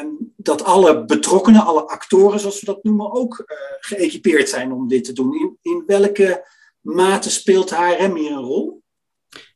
Um, 0.02 0.32
dat 0.36 0.64
alle 0.64 1.04
betrokkenen, 1.04 1.64
alle 1.64 1.88
actoren, 1.88 2.40
zoals 2.40 2.60
we 2.60 2.66
dat 2.66 2.84
noemen, 2.84 3.12
ook 3.12 3.44
uh, 3.46 3.56
geëquipeerd 3.80 4.48
zijn 4.48 4.72
om 4.72 4.88
dit 4.88 5.04
te 5.04 5.12
doen. 5.12 5.34
In, 5.34 5.58
in 5.62 5.82
welke 5.86 6.46
mate 6.80 7.30
speelt 7.30 7.70
HRM 7.70 8.16
hier 8.16 8.30
een 8.30 8.42
rol? 8.42 8.79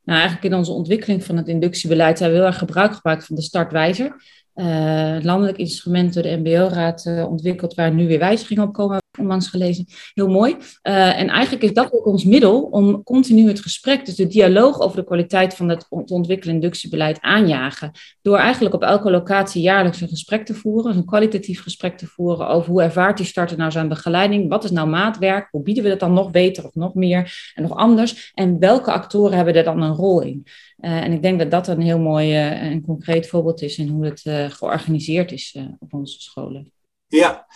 Nou, 0.05 0.19
eigenlijk 0.19 0.53
in 0.53 0.59
onze 0.59 0.73
ontwikkeling 0.73 1.25
van 1.25 1.37
het 1.37 1.49
inductiebeleid 1.49 2.19
hebben 2.19 2.39
we 2.39 2.45
heel 2.45 2.53
erg 2.53 2.63
gebruik 2.63 2.95
gemaakt 2.95 3.27
van 3.27 3.37
de 3.37 3.43
startwijzer. 3.43 4.17
Uh, 4.55 5.17
landelijk 5.21 5.59
instrument 5.59 6.15
door 6.15 6.23
de 6.23 6.37
MBO-raad 6.37 7.05
uh, 7.05 7.31
ontwikkeld, 7.31 7.75
waar 7.75 7.93
nu 7.93 8.07
weer 8.07 8.19
wijzigingen 8.19 8.63
op 8.63 8.73
komen, 8.73 9.03
onlangs 9.19 9.49
gelezen. 9.49 9.87
Heel 10.15 10.29
mooi. 10.29 10.57
Uh, 10.83 11.21
en 11.21 11.29
eigenlijk 11.29 11.65
is 11.65 11.73
dat 11.73 11.93
ook 11.93 12.07
ons 12.07 12.25
middel 12.25 12.63
om 12.63 13.03
continu 13.03 13.49
het 13.49 13.61
gesprek, 13.61 14.07
dus 14.07 14.15
de 14.15 14.27
dialoog 14.27 14.81
over 14.81 14.97
de 14.97 15.05
kwaliteit 15.05 15.55
van 15.55 15.69
het 15.69 15.87
ontwikkelen 15.89 16.55
inductiebeleid 16.55 17.21
aanjagen. 17.21 17.91
Door 18.23 18.39
eigenlijk 18.39 18.75
op 18.75 18.83
elke 18.83 19.11
locatie 19.11 19.63
jaarlijks 19.63 20.01
een 20.01 20.09
gesprek 20.09 20.47
te 20.47 20.55
voeren, 20.55 20.97
een 20.97 21.05
kwalitatief 21.05 21.63
gesprek 21.63 21.99
te 21.99 22.07
voeren 22.07 22.49
over 22.49 22.71
hoe 22.71 22.83
ervaart 22.83 23.17
die 23.17 23.27
starter 23.27 23.57
nou 23.57 23.71
zijn 23.71 23.89
begeleiding, 23.89 24.49
wat 24.49 24.65
is 24.65 24.71
nou 24.71 24.89
maatwerk, 24.89 25.49
hoe 25.51 25.63
bieden 25.63 25.83
we 25.83 25.89
dat 25.89 26.01
dan 26.01 26.13
nog 26.13 26.31
beter 26.31 26.67
of 26.67 26.75
nog 26.75 26.95
meer 26.95 27.53
en 27.55 27.63
nog 27.63 27.77
anders 27.77 28.33
en 28.35 28.59
welke 28.59 28.93
actoren 28.93 29.37
hebben 29.37 29.55
er 29.55 29.65
dan 29.65 29.83
een 29.83 29.95
rol 29.95 30.21
in. 30.21 30.47
Uh, 30.81 30.91
en 30.91 31.13
ik 31.13 31.23
denk 31.23 31.39
dat 31.39 31.51
dat 31.51 31.69
een 31.69 31.81
heel 31.81 31.99
mooi 31.99 32.31
uh, 32.31 32.63
en 32.63 32.83
concreet 32.83 33.29
voorbeeld 33.29 33.63
is 33.63 33.79
in 33.79 33.89
hoe 33.89 34.05
het 34.05 34.21
georganiseerd 34.53 35.33
is 35.33 35.59
op 35.79 35.95
onze 35.95 36.21
scholen. 36.21 36.73
Ja, 37.07 37.47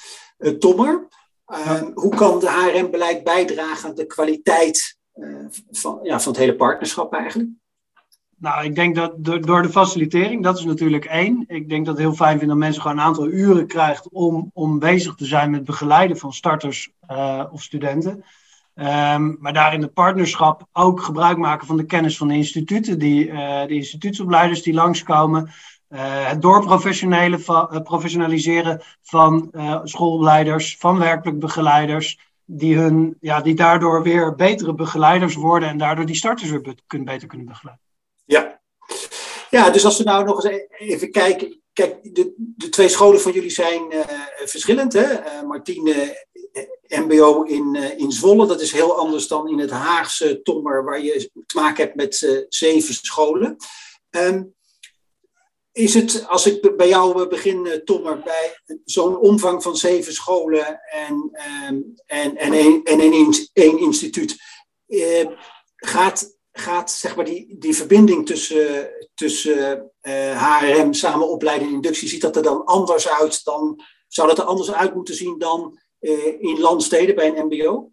Tommer, 0.58 1.08
ja. 1.48 1.90
hoe 1.94 2.14
kan 2.14 2.38
de 2.38 2.50
HRM-beleid 2.50 3.24
bijdragen 3.24 3.88
aan 3.88 3.94
de 3.94 4.06
kwaliteit 4.06 4.98
van, 5.70 5.98
ja, 6.02 6.20
van 6.20 6.32
het 6.32 6.40
hele 6.40 6.56
partnerschap 6.56 7.14
eigenlijk? 7.14 7.48
Nou, 8.36 8.64
ik 8.64 8.74
denk 8.74 8.94
dat 8.94 9.24
door, 9.24 9.62
de 9.62 9.70
facilitering, 9.70 10.42
dat 10.42 10.58
is 10.58 10.64
natuurlijk 10.64 11.04
één. 11.04 11.44
Ik 11.48 11.68
denk 11.68 11.86
dat 11.86 11.94
het 11.94 12.04
heel 12.04 12.14
fijn 12.14 12.38
vind 12.38 12.50
dat 12.50 12.58
mensen 12.58 12.82
gewoon 12.82 12.98
een 12.98 13.04
aantal 13.04 13.26
uren 13.26 13.66
krijgen 13.66 14.12
om, 14.12 14.50
om 14.54 14.78
bezig 14.78 15.14
te 15.14 15.24
zijn 15.24 15.50
met 15.50 15.64
begeleiden 15.64 16.16
van 16.16 16.32
starters 16.32 16.92
of 17.50 17.62
studenten. 17.62 18.24
Um, 18.74 19.36
maar 19.40 19.52
daarin 19.52 19.82
het 19.82 19.92
partnerschap 19.92 20.66
ook 20.72 21.00
gebruik 21.00 21.36
maken 21.36 21.66
van 21.66 21.76
de 21.76 21.84
kennis 21.84 22.16
van 22.16 22.28
de 22.28 22.34
instituten, 22.34 22.98
die, 22.98 23.26
uh, 23.26 23.66
de 23.66 23.74
instituutsopleiders 23.74 24.62
die 24.62 24.74
langskomen. 24.74 25.50
Uh, 25.94 26.28
het 26.28 26.42
doorprofessionaliseren 26.42 28.78
uh, 28.78 28.84
van 29.02 29.48
uh, 29.52 29.80
schoolleiders, 29.84 30.76
van 30.78 30.98
werkelijk 30.98 31.38
begeleiders, 31.38 32.18
die, 32.44 32.76
hun, 32.76 33.16
ja, 33.20 33.40
die 33.40 33.54
daardoor 33.54 34.02
weer 34.02 34.34
betere 34.34 34.74
begeleiders 34.74 35.34
worden 35.34 35.68
en 35.68 35.78
daardoor 35.78 36.06
die 36.06 36.16
starters 36.16 36.50
weer 36.50 36.60
beter 37.04 37.26
kunnen 37.26 37.46
begeleiden. 37.46 37.84
Ja. 38.24 38.60
ja, 39.50 39.70
dus 39.70 39.84
als 39.84 39.98
we 39.98 40.04
nou 40.04 40.24
nog 40.24 40.44
eens 40.44 40.54
e-, 40.54 40.66
even 40.78 41.10
kijken. 41.10 41.60
Kijk, 41.72 42.14
de, 42.14 42.34
de 42.36 42.68
twee 42.68 42.88
scholen 42.88 43.20
van 43.20 43.32
jullie 43.32 43.50
zijn 43.50 43.82
verschillend. 44.44 44.92
Hè? 44.92 45.06
Martine 45.46 46.26
MBO 46.88 47.42
in, 47.42 47.74
in 47.96 48.12
Zwolle. 48.12 48.46
Dat 48.46 48.60
is 48.60 48.72
heel 48.72 48.98
anders 48.98 49.28
dan 49.28 49.48
in 49.48 49.58
het 49.58 49.70
Haagse 49.70 50.42
Tommer, 50.42 50.84
waar 50.84 51.02
je 51.02 51.30
te 51.46 51.56
maken 51.56 51.84
hebt 51.84 51.96
met 51.96 52.46
zeven 52.48 52.94
scholen. 52.94 53.56
Um, 54.10 54.56
is 55.78 55.94
het, 55.94 56.26
als 56.28 56.46
ik 56.46 56.76
bij 56.76 56.88
jou 56.88 57.22
eh, 57.22 57.28
begin, 57.28 57.82
Tommer, 57.84 58.20
bij 58.20 58.58
zo'n 58.84 59.18
omvang 59.18 59.62
van 59.62 59.76
zeven 59.76 60.12
scholen 60.12 60.80
en, 60.80 61.14
um, 61.68 61.94
en, 62.06 62.36
en, 62.36 62.52
een, 62.52 62.80
en 62.84 63.00
een, 63.00 63.34
één 63.52 63.78
instituut, 63.78 64.36
uh, 64.86 65.26
gaat, 65.76 66.38
gaat 66.52 66.90
zeg 66.90 67.16
maar 67.16 67.24
die, 67.24 67.56
die 67.58 67.76
verbinding 67.76 68.26
tussen, 68.26 68.90
tussen 69.14 69.90
uh, 70.02 70.58
HRM, 70.58 70.92
samen 70.92 71.28
opleiding 71.28 71.68
en 71.68 71.74
inductie, 71.74 72.08
ziet 72.08 72.20
dat 72.20 72.36
er 72.36 72.42
dan 72.42 72.64
anders 72.64 73.08
uit 73.08 73.44
dan, 73.44 73.82
zou 74.08 74.28
dat 74.28 74.38
er 74.38 74.44
anders 74.44 74.72
uit 74.72 74.94
moeten 74.94 75.14
zien 75.14 75.38
dan 75.38 75.78
eh, 75.98 76.40
in 76.40 76.60
landsteden 76.60 77.14
bij 77.14 77.36
een 77.36 77.46
MBO? 77.46 77.90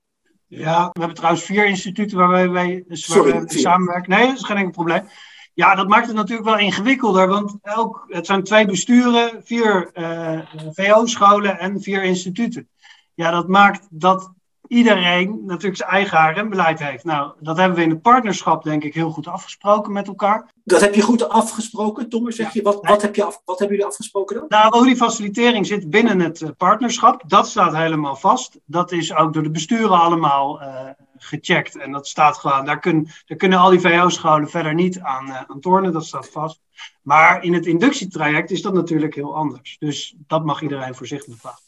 Ja, 0.47 0.89
we 0.91 0.99
hebben 0.99 1.17
trouwens 1.17 1.43
vier 1.43 1.65
instituten 1.65 2.17
waarbij 2.17 2.49
wij 2.49 2.83
Sorry, 2.87 3.43
samenwerken. 3.45 4.09
Nee, 4.09 4.27
dat 4.27 4.35
is 4.35 4.43
geen 4.43 4.57
enkel 4.57 4.71
probleem. 4.71 5.07
Ja, 5.55 5.75
dat 5.75 5.87
maakt 5.87 6.07
het 6.07 6.15
natuurlijk 6.15 6.47
wel 6.47 6.57
ingewikkelder, 6.57 7.27
want 7.27 7.57
elk, 7.61 8.05
het 8.07 8.25
zijn 8.25 8.43
twee 8.43 8.65
besturen, 8.65 9.41
vier 9.43 9.89
uh, 9.93 10.33
eh, 10.33 10.45
VO-scholen 10.71 11.59
en 11.59 11.81
vier 11.81 12.03
instituten. 12.03 12.69
Ja, 13.13 13.31
dat 13.31 13.47
maakt 13.47 13.87
dat 13.89 14.31
iedereen 14.67 15.41
natuurlijk 15.45 15.77
zijn 15.77 15.89
eigen 15.89 16.17
HRM-beleid 16.17 16.79
heeft. 16.79 17.03
Nou, 17.03 17.31
dat 17.39 17.57
hebben 17.57 17.77
we 17.77 17.83
in 17.83 17.89
het 17.89 18.01
partnerschap 18.01 18.63
denk 18.63 18.83
ik 18.83 18.93
heel 18.93 19.11
goed 19.11 19.27
afgesproken 19.27 19.91
met 19.91 20.07
elkaar. 20.07 20.49
Dat 20.63 20.81
heb 20.81 20.95
je 20.95 21.01
goed 21.01 21.29
afgesproken, 21.29 22.09
Tom? 22.09 22.31
Zeg 22.31 22.53
je, 22.53 22.61
wat, 22.61 22.79
wat, 22.81 23.01
heb 23.01 23.15
je 23.15 23.23
af, 23.23 23.41
wat 23.45 23.59
hebben 23.59 23.77
jullie 23.77 23.91
afgesproken 23.91 24.35
dan? 24.35 24.45
Nou, 24.47 24.77
hoe 24.77 24.85
die 24.85 24.95
facilitering 24.95 25.67
zit 25.67 25.89
binnen 25.89 26.19
het 26.19 26.41
eh, 26.41 26.49
partnerschap, 26.57 27.23
dat 27.27 27.47
staat 27.47 27.75
helemaal 27.75 28.15
vast. 28.15 28.59
Dat 28.65 28.91
is 28.91 29.15
ook 29.15 29.33
door 29.33 29.43
de 29.43 29.51
besturen 29.51 29.99
allemaal 29.99 30.61
uh, 30.61 30.89
gecheckt. 31.17 31.77
En 31.77 31.91
dat 31.91 32.07
staat 32.07 32.37
gewoon, 32.37 32.65
daar, 32.65 32.79
kun, 32.79 33.07
daar 33.25 33.37
kunnen 33.37 33.59
al 33.59 33.69
die 33.69 33.79
VO-scholen 33.79 34.49
verder 34.49 34.73
niet 34.73 34.99
aan, 34.99 35.27
uh, 35.27 35.41
aan 35.47 35.59
tornen, 35.59 35.93
dat 35.93 36.05
staat 36.05 36.29
vast. 36.29 36.61
Maar 37.01 37.43
in 37.43 37.53
het 37.53 37.65
inductietraject 37.65 38.51
is 38.51 38.61
dat 38.61 38.73
natuurlijk 38.73 39.15
heel 39.15 39.35
anders. 39.35 39.75
Dus 39.79 40.15
dat 40.27 40.45
mag 40.45 40.61
iedereen 40.61 40.95
voor 40.95 41.07
zich 41.07 41.25
bepalen. 41.25 41.59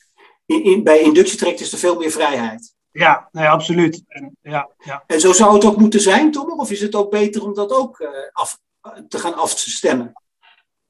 In, 0.45 0.63
in, 0.63 0.83
bij 0.83 1.01
inductietraject 1.01 1.59
is 1.59 1.71
er 1.71 1.77
veel 1.77 1.97
meer 1.97 2.11
vrijheid. 2.11 2.75
Ja, 2.91 3.29
nee, 3.31 3.47
absoluut. 3.47 4.03
En, 4.07 4.37
ja, 4.41 4.69
ja. 4.77 5.03
en 5.07 5.19
zo 5.19 5.33
zou 5.33 5.53
het 5.53 5.65
ook 5.65 5.77
moeten 5.77 6.01
zijn, 6.01 6.31
Tom? 6.31 6.59
Of 6.59 6.71
is 6.71 6.81
het 6.81 6.95
ook 6.95 7.11
beter 7.11 7.43
om 7.43 7.53
dat 7.53 7.71
ook 7.71 7.99
uh, 7.99 8.09
af, 8.31 8.59
te 9.07 9.19
gaan 9.19 9.33
afstemmen? 9.33 10.13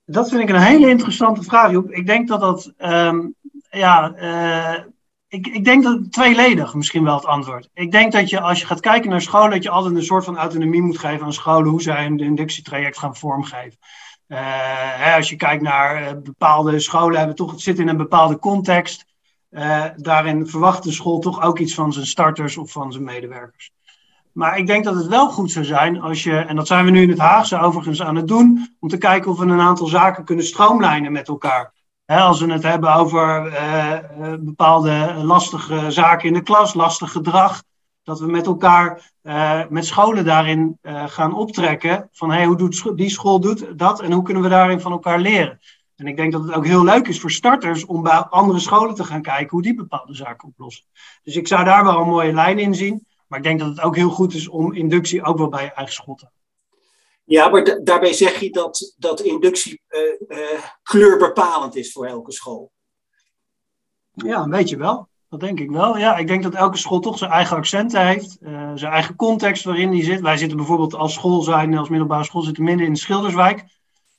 Dat 0.06 0.30
vind 0.30 0.42
ik 0.42 0.50
een 0.50 0.62
hele 0.62 0.90
interessante 0.90 1.44
vraag, 1.44 1.72
Joep. 1.72 1.92
Ik 1.92 2.06
denk 2.06 2.28
dat 2.28 2.40
dat, 2.40 2.74
um, 2.78 3.36
ja, 3.70 4.16
uh, 4.16 4.84
ik, 5.28 5.48
ik 5.48 5.66
denk 5.66 5.84
dat 5.84 6.12
tweeledig 6.12 6.74
misschien 6.74 7.04
wel 7.04 7.16
het 7.16 7.26
antwoord. 7.26 7.70
Ik 7.74 7.92
denk 7.92 8.12
dat 8.12 8.30
je 8.30 8.42
als 8.42 8.60
je 8.60 8.66
gaat 8.66 8.80
kijken 8.80 9.10
naar 9.10 9.22
scholen, 9.22 9.52
dat 9.52 9.64
je 9.64 9.70
altijd 9.70 9.96
een 9.96 10.04
soort 10.04 10.26
van 10.26 10.38
autonomie 10.38 10.82
moet 10.82 10.98
geven 10.98 11.26
aan 11.26 11.34
scholen, 11.34 11.70
hoe 11.70 11.82
zij 11.82 12.06
een 12.06 12.20
inductietraject 12.20 12.98
gaan 12.98 13.16
vormgeven. 13.16 13.78
Uh, 14.28 14.38
hè, 14.98 15.16
als 15.16 15.30
je 15.30 15.36
kijkt 15.36 15.64
naar 15.64 16.22
bepaalde 16.22 16.80
scholen, 16.80 17.18
hebben 17.18 17.36
toch, 17.36 17.52
het 17.52 17.62
zit 17.62 17.80
in 17.80 17.88
een 17.88 17.98
bepaalde 17.98 18.40
context. 18.40 19.06
Uh, 19.52 19.86
daarin 19.96 20.48
verwacht 20.48 20.84
de 20.84 20.92
school 20.92 21.20
toch 21.20 21.42
ook 21.42 21.60
iets 21.60 21.74
van 21.74 21.94
zijn 21.94 22.06
starters 22.06 22.58
of 22.58 22.72
van 22.72 22.92
zijn 22.92 23.04
medewerkers. 23.04 23.72
Maar 24.32 24.58
ik 24.58 24.68
denk 24.68 24.84
dat 24.84 24.96
het 24.96 25.08
wel 25.08 25.30
goed 25.30 25.52
zou 25.52 25.66
zijn 25.66 26.02
als 26.02 26.24
je, 26.24 26.38
en 26.38 26.56
dat 26.56 26.68
zijn 26.68 26.86
we 26.86 26.92
nu 26.92 27.02
in 27.02 27.10
het 27.10 27.20
Haagse 27.20 27.60
overigens 27.60 28.02
aan 28.02 28.16
het 28.16 28.28
doen, 28.28 28.76
om 28.80 28.90
te 28.90 28.98
kijken 28.98 29.32
of 29.32 29.38
we 29.38 29.46
een 29.46 29.60
aantal 29.60 29.88
zaken 29.88 30.24
kunnen 30.24 30.46
stroomlijnen 30.46 31.12
met 31.12 31.28
elkaar. 31.28 31.74
Als 32.16 32.42
we 32.42 32.52
het 32.52 32.64
hebben 32.64 32.94
over 32.94 33.48
uh, 33.48 34.34
bepaalde 34.40 35.14
lastige 35.24 35.92
zaken 35.92 36.28
in 36.28 36.34
de 36.34 36.42
klas, 36.42 36.74
lastig 36.74 37.12
gedrag, 37.12 37.64
dat 38.04 38.20
we 38.20 38.28
met 38.28 38.46
elkaar, 38.46 39.12
uh, 39.24 39.62
met 39.70 39.86
scholen 39.86 40.26
daarin 40.26 40.80
gaan 40.84 41.34
optrekken 41.34 42.10
van 42.12 42.32
hey, 42.32 42.46
hoe 42.46 42.58
doet 42.58 42.98
die 42.98 43.10
school 43.10 43.40
doet 43.40 43.80
dat 43.80 44.02
en 44.02 44.12
hoe 44.12 44.24
kunnen 44.24 44.44
we 44.44 44.50
daarin 44.50 44.82
van 44.82 44.92
elkaar 44.92 45.20
leren. 45.20 45.60
En 45.96 46.08
ik 46.08 46.16
denk 46.16 46.32
dat 46.32 46.44
het 46.44 46.54
ook 46.54 46.66
heel 46.66 46.84
leuk 46.84 47.08
is 47.08 47.20
voor 47.20 47.32
starters 47.32 47.86
om 47.86 48.04
bij 48.04 48.18
andere 48.18 48.60
scholen 48.60 48.96
te 48.96 49.04
gaan 49.04 49.22
kijken 49.22 49.50
hoe 49.50 49.62
die 49.62 49.76
bepaalde 49.76 50.16
zaken 50.16 50.48
oplossen. 50.48 50.86
Dus 51.24 51.36
ik 51.36 51.48
zou 51.48 51.64
daar 51.64 51.84
wel 51.84 52.00
een 52.00 52.08
mooie 52.08 52.34
lijn 52.34 52.60
in 52.60 52.76
zien. 52.76 53.06
Maar 53.28 53.40
ik 53.40 53.46
denk 53.46 53.60
dat 53.60 53.70
het 53.70 53.82
ook 53.82 53.96
heel 53.96 54.10
goed 54.10 54.34
is 54.34 54.48
om 54.48 54.74
inductie 54.74 55.24
ook 55.24 55.38
wel 55.38 55.50
bij 55.50 55.64
je 55.64 55.72
eigen 55.74 55.94
school 55.94 56.16
te 56.16 56.24
hebben. 56.24 56.37
Ja, 57.28 57.50
maar 57.50 57.84
daarbij 57.84 58.14
zeg 58.14 58.40
je 58.40 58.52
dat, 58.52 58.94
dat 58.98 59.22
inductie 59.22 59.82
uh, 60.28 60.64
kleurbepalend 60.84 61.76
is 61.76 61.92
voor 61.92 62.06
elke 62.06 62.32
school. 62.32 62.72
Ja, 64.12 64.42
een 64.42 64.50
beetje 64.50 64.78
wel. 64.78 65.08
Dat 65.30 65.40
denk 65.40 65.60
ik 65.60 65.72
wel. 65.72 65.98
Ja, 65.98 66.18
ik 66.18 66.28
denk 66.28 66.44
dat 66.44 66.54
elke 66.54 66.78
school 66.78 67.00
toch 67.00 67.18
zijn 67.18 67.32
eigen 67.32 67.58
accenten 67.58 68.08
heeft, 68.08 68.38
uh, 68.42 68.72
zijn 68.76 68.94
eigen 68.94 69.16
context 69.16 69.64
waarin 69.64 69.92
die 69.92 70.04
zit. 70.04 70.22
Wij 70.22 70.38
zitten 70.38 70.58
bijvoorbeeld 70.58 70.94
als 70.94 71.14
school 71.14 71.42
zijn, 71.42 71.78
als 71.78 71.90
middelbare 71.90 72.24
school 72.24 72.42
zitten 72.42 72.64
midden 72.64 72.88
in 72.88 72.96
Schilderswijk. 72.96 73.66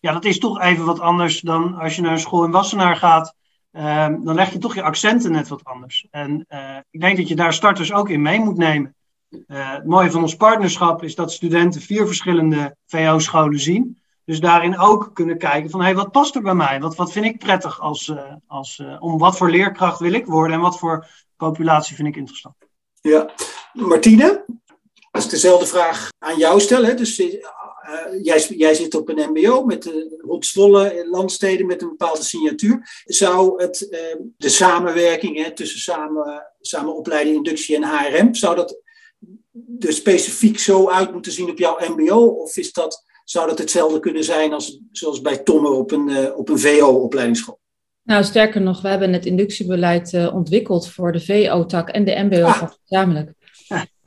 Ja, 0.01 0.13
dat 0.13 0.25
is 0.25 0.39
toch 0.39 0.61
even 0.61 0.85
wat 0.85 1.01
anders 1.01 1.41
dan 1.41 1.75
als 1.75 1.97
je 1.97 2.03
naar 2.03 2.13
een 2.13 2.19
school 2.19 2.45
in 2.45 2.51
Wassenaar 2.51 2.97
gaat. 2.97 3.35
Uh, 3.73 4.07
dan 4.07 4.35
leg 4.35 4.53
je 4.53 4.59
toch 4.59 4.75
je 4.75 4.83
accenten 4.83 5.33
net 5.33 5.49
wat 5.49 5.65
anders. 5.65 6.07
En 6.11 6.47
ik 6.91 7.01
denk 7.01 7.17
dat 7.17 7.29
je 7.29 7.37
daar 7.37 7.53
starters 7.53 7.93
ook 7.93 8.09
in 8.09 8.23
mee 8.23 8.39
moet 8.39 8.57
nemen. 8.57 8.97
Uh, 9.31 9.73
het 9.73 9.87
mooie 9.87 10.11
van 10.11 10.23
ons 10.23 10.37
partnerschap 10.37 11.03
is 11.03 11.15
dat 11.15 11.33
studenten 11.33 11.81
vier 11.81 12.07
verschillende 12.07 12.77
VO-scholen 12.87 13.61
zien. 13.61 13.99
Dus 14.25 14.41
daarin 14.41 14.79
ook 14.79 15.11
kunnen 15.13 15.39
kijken 15.39 15.71
van, 15.71 15.83
hey, 15.83 15.95
wat 15.95 16.11
past 16.11 16.35
er 16.35 16.43
bij 16.43 16.55
mij? 16.55 16.81
Wat, 16.81 16.97
wat 16.97 17.13
vind 17.13 17.25
ik 17.25 17.39
prettig 17.39 17.81
als, 17.81 18.09
uh, 18.09 18.33
als, 18.47 18.79
uh, 18.79 18.97
om 19.03 19.19
wat 19.19 19.37
voor 19.37 19.51
leerkracht 19.51 20.01
wil 20.01 20.13
ik 20.13 20.27
worden 20.27 20.57
en 20.57 20.63
wat 20.63 20.79
voor 20.79 21.07
populatie 21.37 21.97
vind 21.97 22.09
ik 22.09 22.17
interessant? 22.17 22.55
Ja, 23.01 23.31
Martine, 23.73 24.45
dat 25.11 25.23
is 25.23 25.29
dezelfde 25.29 25.67
vraag 25.67 26.09
aan 26.19 26.39
jou 26.39 26.61
stellen. 26.61 26.97
Dus 26.97 27.19
uh, 27.19 27.35
jij, 28.23 28.47
jij 28.49 28.75
zit 28.75 28.95
op 28.95 29.09
een 29.09 29.31
MBO 29.31 29.65
met 29.65 29.83
de 29.83 31.07
landsteden 31.11 31.67
met 31.67 31.83
een 31.83 31.89
bepaalde 31.89 32.23
signatuur. 32.23 33.03
Zou 33.05 33.63
het, 33.63 33.79
de 34.37 34.49
samenwerking 34.49 35.45
hè, 35.45 35.55
tussen 35.55 35.81
samen, 35.81 36.53
samen 36.61 36.97
opleiden, 36.97 37.35
inductie 37.35 37.77
en 37.77 37.85
HRM, 37.85 38.35
zou 38.35 38.57
dat 38.57 38.87
er 39.79 39.93
specifiek 39.93 40.59
zo 40.59 40.89
uit 40.89 41.13
moeten 41.13 41.33
zien 41.33 41.51
op 41.51 41.59
jouw 41.59 41.79
MBO? 41.97 42.27
Of 42.27 42.57
is 42.57 42.73
dat 42.73 43.07
zou 43.25 43.49
dat 43.49 43.59
hetzelfde 43.59 44.01
kunnen 44.01 44.25
zijn 44.25 44.53
als 44.53 44.81
zoals 44.93 45.21
bij 45.21 45.39
Tomme 45.39 45.69
op 45.69 45.91
een, 45.91 46.09
uh, 46.09 46.39
op 46.39 46.49
een 46.49 46.59
VO-opleidingsschool? 46.59 47.61
Nou, 48.03 48.25
sterker 48.25 48.61
nog, 48.61 48.83
we 48.83 48.89
hebben 48.89 49.13
het 49.13 49.27
inductiebeleid 49.27 50.13
uh, 50.13 50.35
ontwikkeld 50.35 50.89
voor 50.89 51.13
de 51.13 51.21
VO-tak 51.21 51.89
en 51.89 52.05
de 52.05 52.23
MBO 52.25 52.43
ah. 52.43 52.63
gezamenlijk. 52.85 53.33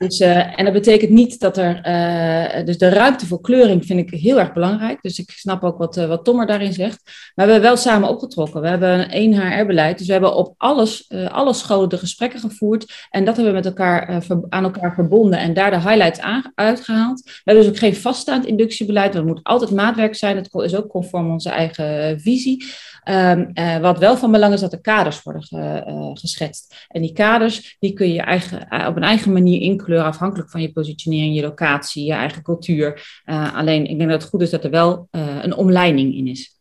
Dus, 0.02 0.20
uh, 0.20 0.58
en 0.58 0.64
dat 0.64 0.72
betekent 0.72 1.10
niet 1.10 1.40
dat 1.40 1.56
er. 1.56 1.80
Uh, 1.86 2.64
dus 2.64 2.78
de 2.78 2.88
ruimte 2.88 3.26
voor 3.26 3.40
kleuring 3.40 3.86
vind 3.86 3.98
ik 3.98 4.20
heel 4.20 4.38
erg 4.38 4.52
belangrijk. 4.52 5.02
Dus 5.02 5.18
ik 5.18 5.30
snap 5.30 5.62
ook 5.62 5.78
wat, 5.78 5.96
uh, 5.96 6.06
wat 6.06 6.24
Tom 6.24 6.40
er 6.40 6.46
daarin 6.46 6.72
zegt. 6.72 7.02
Maar 7.34 7.46
we 7.46 7.52
hebben 7.52 7.70
wel 7.70 7.76
samen 7.78 8.08
opgetrokken. 8.08 8.60
We 8.60 8.68
hebben 8.68 9.16
een 9.16 9.40
HR-beleid. 9.40 9.98
Dus 9.98 10.06
we 10.06 10.12
hebben 10.12 10.34
op 10.34 10.54
alles, 10.56 11.10
alle 11.28 11.52
scholen 11.52 11.88
de 11.88 11.98
gesprekken 11.98 12.40
gevoerd. 12.40 13.06
En 13.10 13.24
dat 13.24 13.36
hebben 13.36 13.54
we 13.54 13.58
met 13.58 13.68
elkaar 13.68 14.22
aan 14.48 14.64
elkaar 14.64 14.94
verbonden. 14.94 15.38
En 15.38 15.54
daar 15.54 15.70
de 15.70 15.80
highlights 15.80 16.20
aan, 16.20 16.52
uitgehaald. 16.54 17.22
We 17.24 17.40
hebben 17.44 17.64
dus 17.64 17.72
ook 17.72 17.78
geen 17.78 17.96
vaststaand 17.96 18.46
inductiebeleid. 18.46 19.12
Dat 19.12 19.24
moet 19.24 19.40
altijd 19.42 19.70
maatwerk 19.70 20.14
zijn. 20.14 20.42
Dat 20.42 20.64
is 20.64 20.74
ook 20.74 20.88
conform 20.88 21.30
onze 21.30 21.50
eigen 21.50 22.20
visie. 22.20 22.64
Uh, 23.04 23.78
wat 23.80 23.98
wel 23.98 24.16
van 24.16 24.32
belang 24.32 24.54
is 24.54 24.60
dat 24.60 24.72
er 24.72 24.80
kaders 24.80 25.22
worden 25.22 25.42
ge, 25.42 26.10
geschetst. 26.14 26.86
En 26.88 27.02
die 27.02 27.12
kaders 27.12 27.76
die 27.80 27.92
kun 27.92 28.12
je 28.12 28.20
eigen, 28.20 28.86
op 28.88 28.96
een 28.96 29.02
eigen 29.02 29.32
manier 29.32 29.60
afhankelijk 30.00 30.50
van 30.50 30.62
je 30.62 30.72
positionering, 30.72 31.34
je 31.34 31.42
locatie, 31.42 32.04
je 32.04 32.12
eigen 32.12 32.42
cultuur. 32.42 33.20
alleen 33.54 33.86
ik 33.86 33.98
denk 33.98 34.10
dat 34.10 34.20
het 34.20 34.30
goed 34.30 34.42
is 34.42 34.50
dat 34.50 34.64
er 34.64 34.70
wel 34.70 35.08
een 35.10 35.54
omleiding 35.54 36.14
in 36.14 36.26
is. 36.26 36.60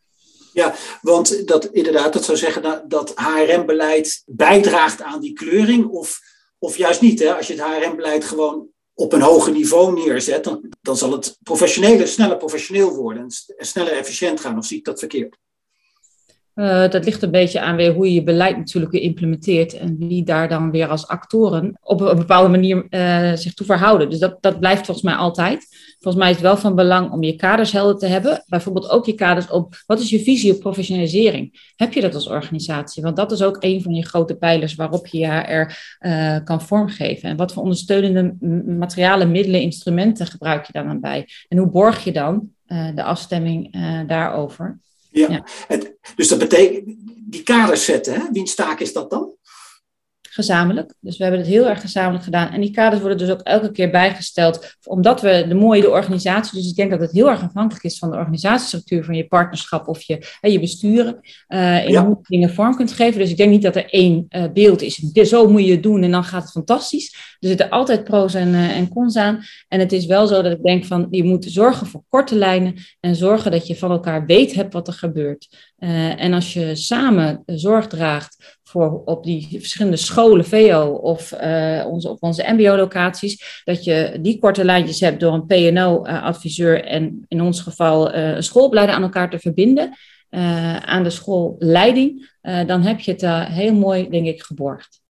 Ja, 0.53 0.75
want 1.01 1.47
dat 1.47 1.65
inderdaad, 1.65 2.13
dat 2.13 2.25
zou 2.25 2.37
zeggen 2.37 2.61
dat, 2.61 2.89
dat 2.89 3.13
HRM-beleid 3.15 4.23
bijdraagt 4.25 5.01
aan 5.01 5.21
die 5.21 5.33
kleuring, 5.33 5.85
of, 5.85 6.19
of 6.59 6.77
juist 6.77 7.01
niet. 7.01 7.19
Hè? 7.19 7.35
Als 7.35 7.47
je 7.47 7.53
het 7.53 7.63
HRM-beleid 7.63 8.23
gewoon 8.23 8.67
op 8.93 9.13
een 9.13 9.21
hoger 9.21 9.53
niveau 9.53 9.93
neerzet, 9.93 10.43
dan, 10.43 10.73
dan 10.81 10.97
zal 10.97 11.11
het 11.11 11.37
professioneler, 11.43 12.07
sneller 12.07 12.37
professioneel 12.37 12.95
worden 12.95 13.21
en 13.57 13.65
sneller 13.65 13.93
efficiënt 13.93 14.39
gaan. 14.39 14.57
Of 14.57 14.65
zie 14.65 14.77
ik 14.77 14.85
dat 14.85 14.99
verkeerd? 14.99 15.37
Uh, 16.55 16.89
dat 16.89 17.05
ligt 17.05 17.21
een 17.21 17.31
beetje 17.31 17.61
aan 17.61 17.75
weer 17.75 17.93
hoe 17.93 18.05
je 18.05 18.13
je 18.13 18.23
beleid 18.23 18.57
natuurlijk 18.57 18.91
weer 18.91 19.01
implementeert 19.01 19.73
en 19.73 19.97
wie 19.97 20.23
daar 20.23 20.49
dan 20.49 20.71
weer 20.71 20.87
als 20.87 21.07
actoren 21.07 21.77
op 21.81 22.01
een 22.01 22.17
bepaalde 22.17 22.49
manier 22.49 22.85
uh, 22.89 23.33
zich 23.33 23.53
toe 23.53 23.65
verhouden. 23.65 24.09
Dus 24.09 24.19
dat, 24.19 24.37
dat 24.41 24.59
blijft 24.59 24.85
volgens 24.85 25.05
mij 25.05 25.15
altijd. 25.15 25.67
Volgens 25.99 26.23
mij 26.23 26.31
is 26.31 26.37
het 26.37 26.45
wel 26.45 26.57
van 26.57 26.75
belang 26.75 27.11
om 27.11 27.23
je 27.23 27.35
kaders 27.35 27.71
helder 27.71 27.97
te 27.97 28.05
hebben. 28.05 28.43
Bijvoorbeeld 28.47 28.89
ook 28.89 29.05
je 29.05 29.13
kaders 29.13 29.49
op 29.49 29.75
wat 29.85 29.99
is 29.99 30.09
je 30.09 30.19
visie 30.19 30.53
op 30.53 30.59
professionalisering? 30.59 31.73
Heb 31.75 31.93
je 31.93 32.01
dat 32.01 32.13
als 32.13 32.27
organisatie? 32.27 33.03
Want 33.03 33.15
dat 33.15 33.31
is 33.31 33.43
ook 33.43 33.57
een 33.59 33.81
van 33.81 33.93
je 33.93 34.05
grote 34.05 34.35
pijlers 34.35 34.75
waarop 34.75 35.07
je 35.07 35.27
HR 35.27 35.73
uh, 36.07 36.37
kan 36.43 36.61
vormgeven. 36.61 37.29
En 37.29 37.37
wat 37.37 37.53
voor 37.53 37.63
ondersteunende 37.63 38.35
materialen, 38.65 39.31
middelen, 39.31 39.61
instrumenten 39.61 40.27
gebruik 40.27 40.65
je 40.65 40.73
dan 40.73 40.99
bij? 40.99 41.27
En 41.47 41.57
hoe 41.57 41.69
borg 41.69 42.03
je 42.03 42.11
dan 42.11 42.49
de 42.95 43.03
afstemming 43.03 43.75
daarover? 44.07 44.79
Ja, 45.11 45.29
ja. 45.29 45.45
Het, 45.67 45.97
dus 46.15 46.27
dat 46.27 46.39
betekent, 46.39 46.95
die 47.31 47.43
kaders 47.43 47.85
zetten, 47.85 48.13
hè? 48.13 48.31
wiens 48.31 48.55
taak 48.55 48.79
is 48.79 48.93
dat 48.93 49.09
dan? 49.09 49.31
Gezamenlijk. 50.33 50.93
Dus 50.99 51.17
we 51.17 51.23
hebben 51.23 51.41
het 51.41 51.49
heel 51.49 51.67
erg 51.67 51.81
gezamenlijk 51.81 52.23
gedaan. 52.23 52.51
En 52.51 52.61
die 52.61 52.71
kaders 52.71 53.01
worden 53.01 53.17
dus 53.17 53.29
ook 53.29 53.41
elke 53.41 53.71
keer 53.71 53.89
bijgesteld, 53.89 54.75
omdat 54.83 55.21
we 55.21 55.45
de 55.47 55.55
mooie 55.55 55.81
de 55.81 55.89
organisatie, 55.89 56.59
dus 56.59 56.69
ik 56.69 56.75
denk 56.75 56.91
dat 56.91 56.99
het 56.99 57.11
heel 57.11 57.29
erg 57.29 57.43
afhankelijk 57.43 57.83
is 57.85 57.97
van 57.97 58.11
de 58.11 58.17
organisatiestructuur 58.17 59.03
van 59.03 59.15
je 59.15 59.27
partnerschap 59.27 59.87
of 59.87 60.01
je, 60.01 60.25
je 60.41 60.59
besturen, 60.59 61.19
uh, 61.47 61.85
in 61.85 61.91
ja. 61.91 62.05
hoe 62.05 62.17
je 62.21 62.37
dingen 62.37 62.53
vorm 62.53 62.75
kunt 62.75 62.91
geven. 62.91 63.19
Dus 63.19 63.29
ik 63.29 63.37
denk 63.37 63.49
niet 63.49 63.61
dat 63.61 63.75
er 63.75 63.89
één 63.89 64.25
uh, 64.29 64.43
beeld 64.53 64.81
is. 64.81 64.95
Zo 65.13 65.49
moet 65.49 65.65
je 65.65 65.71
het 65.71 65.83
doen 65.83 66.03
en 66.03 66.11
dan 66.11 66.23
gaat 66.23 66.43
het 66.43 66.51
fantastisch. 66.51 67.35
Er 67.39 67.47
zitten 67.47 67.69
altijd 67.69 68.03
pro's 68.03 68.33
en, 68.33 68.47
uh, 68.47 68.77
en 68.77 68.89
cons 68.89 69.15
aan. 69.15 69.43
En 69.67 69.79
het 69.79 69.91
is 69.91 70.05
wel 70.05 70.27
zo 70.27 70.41
dat 70.41 70.51
ik 70.51 70.63
denk 70.63 70.85
van, 70.85 71.07
je 71.09 71.23
moet 71.23 71.45
zorgen 71.45 71.87
voor 71.87 72.03
korte 72.09 72.35
lijnen 72.35 72.73
en 72.99 73.15
zorgen 73.15 73.51
dat 73.51 73.67
je 73.67 73.75
van 73.75 73.91
elkaar 73.91 74.25
weet 74.25 74.53
hebt 74.53 74.73
wat 74.73 74.87
er 74.87 74.93
gebeurt. 74.93 75.69
en 76.17 76.33
als 76.33 76.53
je 76.53 76.75
samen 76.75 77.43
zorg 77.45 77.87
draagt 77.87 78.59
voor 78.71 79.01
op 79.05 79.23
die 79.23 79.47
verschillende 79.49 79.97
scholen, 79.97 80.45
VO 80.45 80.99
of 81.01 81.33
uh, 81.33 81.85
onze, 81.87 82.09
op 82.09 82.17
onze 82.23 82.45
MBO-locaties, 82.47 83.61
dat 83.63 83.83
je 83.83 84.17
die 84.21 84.39
korte 84.39 84.65
lijntjes 84.65 84.99
hebt 84.99 85.19
door 85.19 85.33
een 85.33 85.45
PNO-adviseur 85.45 86.83
en 86.83 87.25
in 87.27 87.41
ons 87.41 87.61
geval 87.61 88.15
uh, 88.15 88.35
een 88.35 88.43
schoolbeleider 88.43 88.95
aan 88.95 89.03
elkaar 89.03 89.29
te 89.29 89.39
verbinden 89.39 89.97
uh, 90.29 90.77
aan 90.77 91.03
de 91.03 91.09
schoolleiding, 91.09 92.29
dan 92.41 92.81
heb 92.81 92.99
je 92.99 93.11
het 93.11 93.51
heel 93.51 93.73
mooi, 93.73 94.09
denk 94.09 94.27
ik, 94.27 94.43
geborgd. 94.43 95.00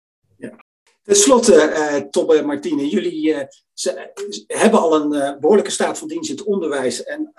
Ten 1.04 1.16
slotte, 1.16 1.54
uh, 1.54 1.96
Tobbe 1.96 2.38
en 2.38 2.46
Martine, 2.46 2.88
jullie 2.88 3.48
ze, 3.74 4.12
hebben 4.48 4.80
al 4.80 4.96
een 4.96 5.14
uh, 5.14 5.40
behoorlijke 5.40 5.72
staat 5.72 5.98
van 5.98 6.08
dienst 6.08 6.30
in 6.30 6.36
het 6.36 6.46
onderwijs. 6.46 7.04
En 7.04 7.34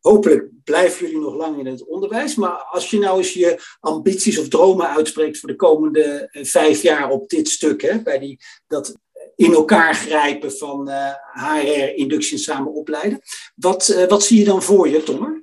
hopelijk 0.00 0.48
blijven 0.64 1.06
jullie 1.06 1.20
nog 1.20 1.34
lang 1.34 1.58
in 1.58 1.66
het 1.66 1.86
onderwijs. 1.86 2.34
Maar 2.34 2.66
als 2.70 2.90
je 2.90 2.98
nou 2.98 3.18
eens 3.18 3.32
je 3.32 3.60
ambities 3.80 4.38
of 4.38 4.48
dromen 4.48 4.88
uitspreekt 4.88 5.38
voor 5.38 5.48
de 5.48 5.56
komende 5.56 6.28
vijf 6.32 6.82
jaar 6.82 7.10
op 7.10 7.28
dit 7.28 7.48
stuk, 7.48 7.82
hè, 7.82 8.02
bij 8.02 8.18
die, 8.18 8.40
dat 8.66 8.94
in 9.36 9.52
elkaar 9.52 9.94
grijpen 9.94 10.52
van 10.52 10.90
HR, 11.32 11.94
inductie 11.94 12.36
en 12.36 12.42
samen 12.42 12.72
opleiden. 12.72 13.20
Wat, 13.54 14.06
wat 14.08 14.22
zie 14.22 14.38
je 14.38 14.44
dan 14.44 14.62
voor 14.62 14.88
je, 14.88 15.02
Tommer? 15.02 15.37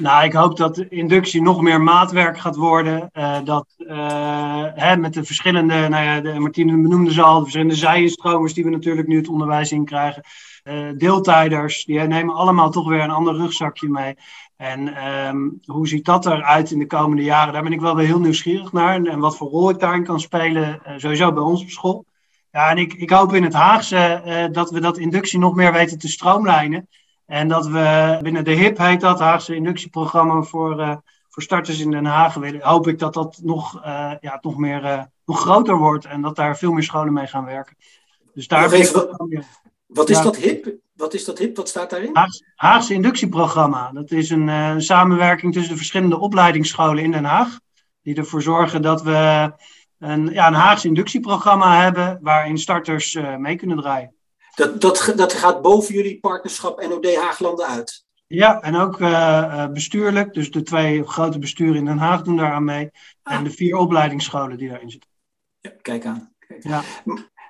Nou, 0.00 0.24
ik 0.24 0.32
hoop 0.32 0.56
dat 0.56 0.78
inductie 0.78 1.42
nog 1.42 1.60
meer 1.60 1.80
maatwerk 1.80 2.38
gaat 2.38 2.56
worden. 2.56 3.10
Uh, 3.12 3.38
dat 3.44 3.66
uh, 3.78 4.64
hè, 4.74 4.96
met 4.96 5.14
de 5.14 5.24
verschillende, 5.24 5.88
nou 5.88 6.04
ja, 6.04 6.20
de, 6.20 6.38
Martine 6.38 6.72
benoemde 6.72 7.12
ze 7.12 7.22
al, 7.22 7.34
de 7.34 7.40
verschillende 7.40 7.74
zijinstromers 7.74 8.54
die 8.54 8.64
we 8.64 8.70
natuurlijk 8.70 9.08
nu 9.08 9.16
het 9.16 9.28
onderwijs 9.28 9.72
in 9.72 9.84
krijgen. 9.84 10.22
Uh, 10.64 10.88
deeltijders, 10.96 11.84
die 11.84 12.00
nemen 12.00 12.34
allemaal 12.34 12.70
toch 12.70 12.88
weer 12.88 13.00
een 13.00 13.10
ander 13.10 13.34
rugzakje 13.34 13.88
mee. 13.88 14.14
En 14.56 15.06
um, 15.26 15.60
hoe 15.64 15.88
ziet 15.88 16.04
dat 16.04 16.26
eruit 16.26 16.70
in 16.70 16.78
de 16.78 16.86
komende 16.86 17.22
jaren? 17.22 17.52
Daar 17.52 17.62
ben 17.62 17.72
ik 17.72 17.80
wel 17.80 17.96
weer 17.96 18.06
heel 18.06 18.20
nieuwsgierig 18.20 18.72
naar. 18.72 18.94
En, 18.94 19.06
en 19.06 19.18
wat 19.18 19.36
voor 19.36 19.48
rol 19.48 19.70
ik 19.70 19.78
daarin 19.78 20.04
kan 20.04 20.20
spelen, 20.20 20.80
sowieso 20.96 21.32
bij 21.32 21.42
ons 21.42 21.62
op 21.62 21.68
school. 21.68 22.04
Ja, 22.52 22.70
en 22.70 22.78
ik, 22.78 22.92
ik 22.92 23.10
hoop 23.10 23.34
in 23.34 23.42
het 23.42 23.52
Haagse 23.52 24.48
dat 24.52 24.70
we 24.70 24.80
dat 24.80 24.98
inductie 24.98 25.38
nog 25.38 25.54
meer 25.54 25.72
weten 25.72 25.98
te 25.98 26.08
stroomlijnen. 26.08 26.88
En 27.30 27.48
dat 27.48 27.66
we 27.66 28.18
binnen 28.22 28.44
de 28.44 28.50
HIP 28.50 28.78
heet 28.78 29.00
dat, 29.00 29.20
Haagse 29.20 29.54
inductieprogramma 29.54 30.42
voor, 30.42 30.80
uh, 30.80 30.96
voor 31.28 31.42
starters 31.42 31.80
in 31.80 31.90
Den 31.90 32.04
Haag. 32.04 32.34
Hoop 32.60 32.88
ik 32.88 32.98
dat 32.98 33.14
dat 33.14 33.40
nog, 33.42 33.76
uh, 33.76 34.12
ja, 34.20 34.38
nog, 34.40 34.56
meer, 34.56 34.84
uh, 34.84 35.02
nog 35.24 35.40
groter 35.40 35.76
wordt 35.76 36.04
en 36.04 36.22
dat 36.22 36.36
daar 36.36 36.58
veel 36.58 36.72
meer 36.72 36.82
scholen 36.82 37.12
mee 37.12 37.26
gaan 37.26 37.44
werken. 37.44 37.76
Dus 38.34 38.48
daar 38.48 38.72
even, 38.72 39.06
wat, 39.06 39.44
wat 39.86 40.08
is 40.08 40.16
ja, 40.16 40.22
dat 40.22 40.36
HIP? 40.36 40.74
Wat 40.92 41.14
is 41.14 41.24
dat 41.24 41.38
HIP? 41.38 41.56
Wat 41.56 41.68
staat 41.68 41.90
daarin? 41.90 42.10
Haagse, 42.12 42.44
Haagse 42.54 42.94
inductieprogramma. 42.94 43.90
Dat 43.92 44.10
is 44.10 44.30
een 44.30 44.82
samenwerking 44.82 45.52
tussen 45.52 45.72
de 45.72 45.78
verschillende 45.78 46.18
opleidingsscholen 46.18 47.04
in 47.04 47.10
Den 47.10 47.24
Haag. 47.24 47.58
Die 48.02 48.14
ervoor 48.14 48.42
zorgen 48.42 48.82
dat 48.82 49.02
we 49.02 49.52
een, 49.98 50.32
ja, 50.32 50.46
een 50.46 50.54
Haagse 50.54 50.88
inductieprogramma 50.88 51.82
hebben 51.82 52.18
waarin 52.22 52.58
starters 52.58 53.18
mee 53.38 53.56
kunnen 53.56 53.76
draaien. 53.76 54.14
Dat, 54.54 54.80
dat, 54.80 55.12
dat 55.16 55.32
gaat 55.32 55.62
boven 55.62 55.94
jullie 55.94 56.20
partnerschap 56.20 56.88
NOD 56.88 57.14
Haaglanden 57.14 57.66
uit. 57.66 58.04
Ja, 58.26 58.60
en 58.62 58.76
ook 58.76 59.00
uh, 59.00 59.68
bestuurlijk. 59.68 60.34
Dus 60.34 60.50
de 60.50 60.62
twee 60.62 61.04
grote 61.04 61.38
besturen 61.38 61.74
in 61.74 61.84
Den 61.84 61.98
Haag 61.98 62.22
doen 62.22 62.36
daaraan 62.36 62.64
mee. 62.64 62.90
Ah. 63.22 63.34
En 63.34 63.44
de 63.44 63.50
vier 63.50 63.76
opleidingsscholen 63.76 64.58
die 64.58 64.68
daarin 64.68 64.90
zitten. 64.90 65.10
Ja, 65.60 65.72
kijk 65.82 66.06
aan. 66.06 66.34
Kijk. 66.38 66.62
Ja. 66.62 66.82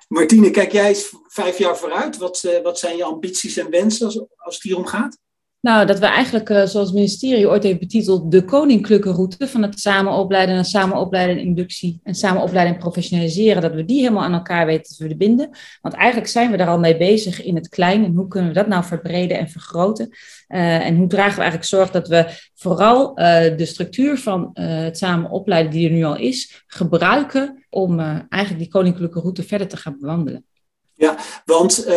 Martine, 0.07 0.49
kijk 0.51 0.71
jij 0.71 0.87
eens 0.87 1.15
vijf 1.27 1.57
jaar 1.57 1.77
vooruit. 1.77 2.17
Wat, 2.17 2.43
uh, 2.45 2.61
wat 2.61 2.79
zijn 2.79 2.97
je 2.97 3.03
ambities 3.03 3.57
en 3.57 3.69
wensen 3.69 4.05
als, 4.05 4.19
als 4.35 4.55
het 4.55 4.63
hier 4.63 4.77
om 4.77 4.85
gaat? 4.85 5.17
Nou, 5.61 5.85
dat 5.85 5.99
we 5.99 6.05
eigenlijk, 6.05 6.49
uh, 6.49 6.55
zoals 6.55 6.87
het 6.87 6.93
ministerie 6.93 7.49
ooit 7.49 7.63
heeft 7.63 7.79
betiteld, 7.79 8.31
de 8.31 8.45
koninklijke 8.45 9.11
route 9.11 9.47
van 9.47 9.61
het 9.61 9.79
samen 9.79 10.13
opleiden 10.13 10.55
en 10.55 10.65
samen 10.65 10.97
opleiden 10.97 11.37
en 11.37 11.41
inductie 11.41 11.99
en 12.03 12.15
samen 12.15 12.41
opleiden 12.41 12.73
en 12.73 12.79
professionaliseren, 12.79 13.61
dat 13.61 13.73
we 13.73 13.85
die 13.85 13.99
helemaal 13.99 14.23
aan 14.23 14.33
elkaar 14.33 14.65
weten 14.65 14.95
te 14.95 15.07
verbinden. 15.07 15.49
Want 15.81 15.95
eigenlijk 15.95 16.31
zijn 16.31 16.51
we 16.51 16.57
daar 16.57 16.67
al 16.67 16.79
mee 16.79 16.97
bezig 16.97 17.43
in 17.43 17.55
het 17.55 17.69
klein. 17.69 18.05
En 18.05 18.15
hoe 18.15 18.27
kunnen 18.27 18.49
we 18.49 18.55
dat 18.55 18.67
nou 18.67 18.83
verbreden 18.83 19.37
en 19.37 19.49
vergroten? 19.49 20.09
Uh, 20.09 20.85
en 20.85 20.95
hoe 20.95 21.07
dragen 21.07 21.35
we 21.35 21.41
eigenlijk 21.41 21.69
zorg 21.69 21.91
dat 21.91 22.07
we 22.07 22.25
vooral 22.55 23.19
uh, 23.19 23.57
de 23.57 23.65
structuur 23.65 24.17
van 24.17 24.49
het 24.53 24.97
samen 24.97 25.29
opleiden 25.29 25.71
die 25.71 25.87
er 25.87 25.93
nu 25.93 26.03
al 26.03 26.17
is, 26.17 26.63
gebruiken 26.67 27.65
om 27.69 27.99
eigenlijk 28.29 28.57
die 28.57 28.71
koninklijke 28.71 29.19
route 29.19 29.43
verder 29.43 29.67
te 29.67 29.77
gaan 29.77 29.97
bewandelen. 29.99 30.45
Ja, 30.93 31.17
want 31.45 31.87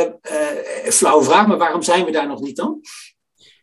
flauwe 0.85 1.25
vraag, 1.25 1.47
maar 1.47 1.59
waarom 1.59 1.83
zijn 1.83 2.05
we 2.05 2.11
daar 2.11 2.29
nog 2.29 2.41
niet 2.41 2.57
dan? 2.57 2.81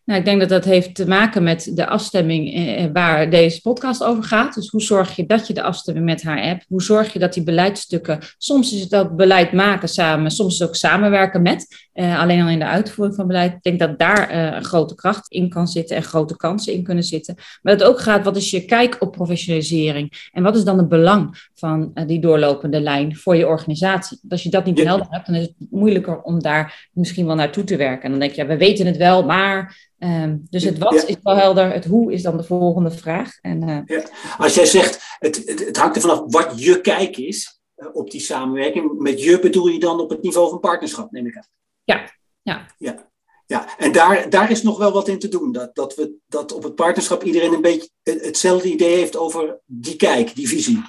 Nou, 0.05 0.19
ik 0.19 0.25
denk 0.25 0.39
dat 0.39 0.49
dat 0.49 0.65
heeft 0.65 0.95
te 0.95 1.07
maken 1.07 1.43
met 1.43 1.71
de 1.75 1.87
afstemming 1.87 2.53
eh, 2.53 2.85
waar 2.93 3.29
deze 3.29 3.61
podcast 3.61 4.03
over 4.03 4.23
gaat. 4.23 4.55
Dus 4.55 4.69
hoe 4.69 4.81
zorg 4.81 5.15
je 5.15 5.25
dat 5.25 5.47
je 5.47 5.53
de 5.53 5.63
afstemming 5.63 6.05
met 6.05 6.23
haar 6.23 6.43
hebt? 6.43 6.65
Hoe 6.67 6.81
zorg 6.81 7.13
je 7.13 7.19
dat 7.19 7.33
die 7.33 7.43
beleidsstukken, 7.43 8.19
soms 8.37 8.73
is 8.73 8.81
het 8.81 8.95
ook 8.95 9.15
beleid 9.15 9.51
maken 9.51 9.89
samen, 9.89 10.31
soms 10.31 10.53
is 10.53 10.59
het 10.59 10.67
ook 10.67 10.75
samenwerken 10.75 11.41
met, 11.41 11.89
uh, 12.01 12.19
alleen 12.19 12.41
al 12.41 12.49
in 12.49 12.59
de 12.59 12.65
uitvoering 12.65 13.15
van 13.15 13.27
beleid. 13.27 13.53
Ik 13.53 13.61
denk 13.61 13.79
dat 13.79 13.99
daar 13.99 14.31
uh, 14.31 14.55
een 14.55 14.63
grote 14.63 14.95
kracht 14.95 15.31
in 15.31 15.49
kan 15.49 15.67
zitten 15.67 15.95
en 15.95 16.03
grote 16.03 16.37
kansen 16.37 16.73
in 16.73 16.83
kunnen 16.83 17.03
zitten. 17.03 17.35
Maar 17.35 17.77
dat 17.77 17.79
het 17.79 17.89
ook 17.89 17.99
gaat, 17.99 18.23
wat 18.23 18.35
is 18.35 18.49
je 18.49 18.65
kijk 18.65 18.95
op 18.99 19.11
professionalisering? 19.11 20.29
En 20.31 20.43
wat 20.43 20.55
is 20.55 20.63
dan 20.63 20.77
het 20.77 20.89
belang 20.89 21.49
van 21.53 21.91
uh, 21.93 22.07
die 22.07 22.19
doorlopende 22.19 22.81
lijn 22.81 23.15
voor 23.15 23.35
je 23.35 23.47
organisatie? 23.47 24.17
Want 24.21 24.31
als 24.31 24.43
je 24.43 24.49
dat 24.49 24.65
niet 24.65 24.77
ja. 24.77 24.83
helder 24.83 25.07
hebt, 25.09 25.25
dan 25.25 25.35
is 25.35 25.41
het 25.41 25.55
moeilijker 25.69 26.21
om 26.21 26.41
daar 26.41 26.89
misschien 26.93 27.25
wel 27.25 27.35
naartoe 27.35 27.63
te 27.63 27.75
werken. 27.75 28.03
En 28.03 28.11
dan 28.11 28.19
denk 28.19 28.31
je, 28.31 28.41
ja, 28.41 28.47
we 28.47 28.57
weten 28.57 28.85
het 28.85 28.97
wel, 28.97 29.25
maar 29.25 29.89
Um, 30.03 30.47
dus 30.49 30.63
het 30.63 30.77
wat 30.77 30.93
ja. 30.93 31.07
is 31.07 31.15
wel 31.23 31.35
helder, 31.35 31.73
het 31.73 31.85
hoe 31.85 32.13
is 32.13 32.21
dan 32.21 32.37
de 32.37 32.43
volgende 32.43 32.91
vraag. 32.91 33.39
En, 33.41 33.85
ja. 33.85 34.03
Als 34.37 34.55
jij 34.55 34.65
zegt, 34.65 34.99
het, 35.19 35.41
het, 35.45 35.65
het, 35.65 35.77
hangt 35.77 35.95
er 35.95 36.01
vanaf 36.01 36.23
wat 36.25 36.53
je 36.55 36.81
kijk 36.81 37.17
is 37.17 37.61
op 37.93 38.11
die 38.11 38.21
samenwerking. 38.21 38.99
Met 38.99 39.23
je 39.23 39.39
bedoel 39.39 39.67
je 39.67 39.79
dan 39.79 39.99
op 39.99 40.09
het 40.09 40.21
niveau 40.21 40.49
van 40.49 40.59
partnerschap, 40.59 41.11
neem 41.11 41.27
ik 41.27 41.37
aan. 41.37 41.60
Ja, 41.83 42.11
ja. 42.41 42.67
ja. 42.77 43.09
Ja, 43.45 43.77
en 43.77 43.91
daar, 43.91 44.29
daar 44.29 44.51
is 44.51 44.63
nog 44.63 44.77
wel 44.77 44.91
wat 44.91 45.07
in 45.07 45.19
te 45.19 45.27
doen. 45.27 45.51
Dat, 45.51 45.75
dat, 45.75 45.95
we, 45.95 46.15
dat 46.27 46.51
op 46.51 46.63
het 46.63 46.75
partnerschap 46.75 47.23
iedereen 47.23 47.53
een 47.53 47.61
beetje 47.61 47.89
hetzelfde 48.03 48.71
idee 48.71 48.95
heeft 48.95 49.17
over 49.17 49.59
die 49.65 49.95
kijk, 49.95 50.35
die 50.35 50.47
visie. 50.47 50.81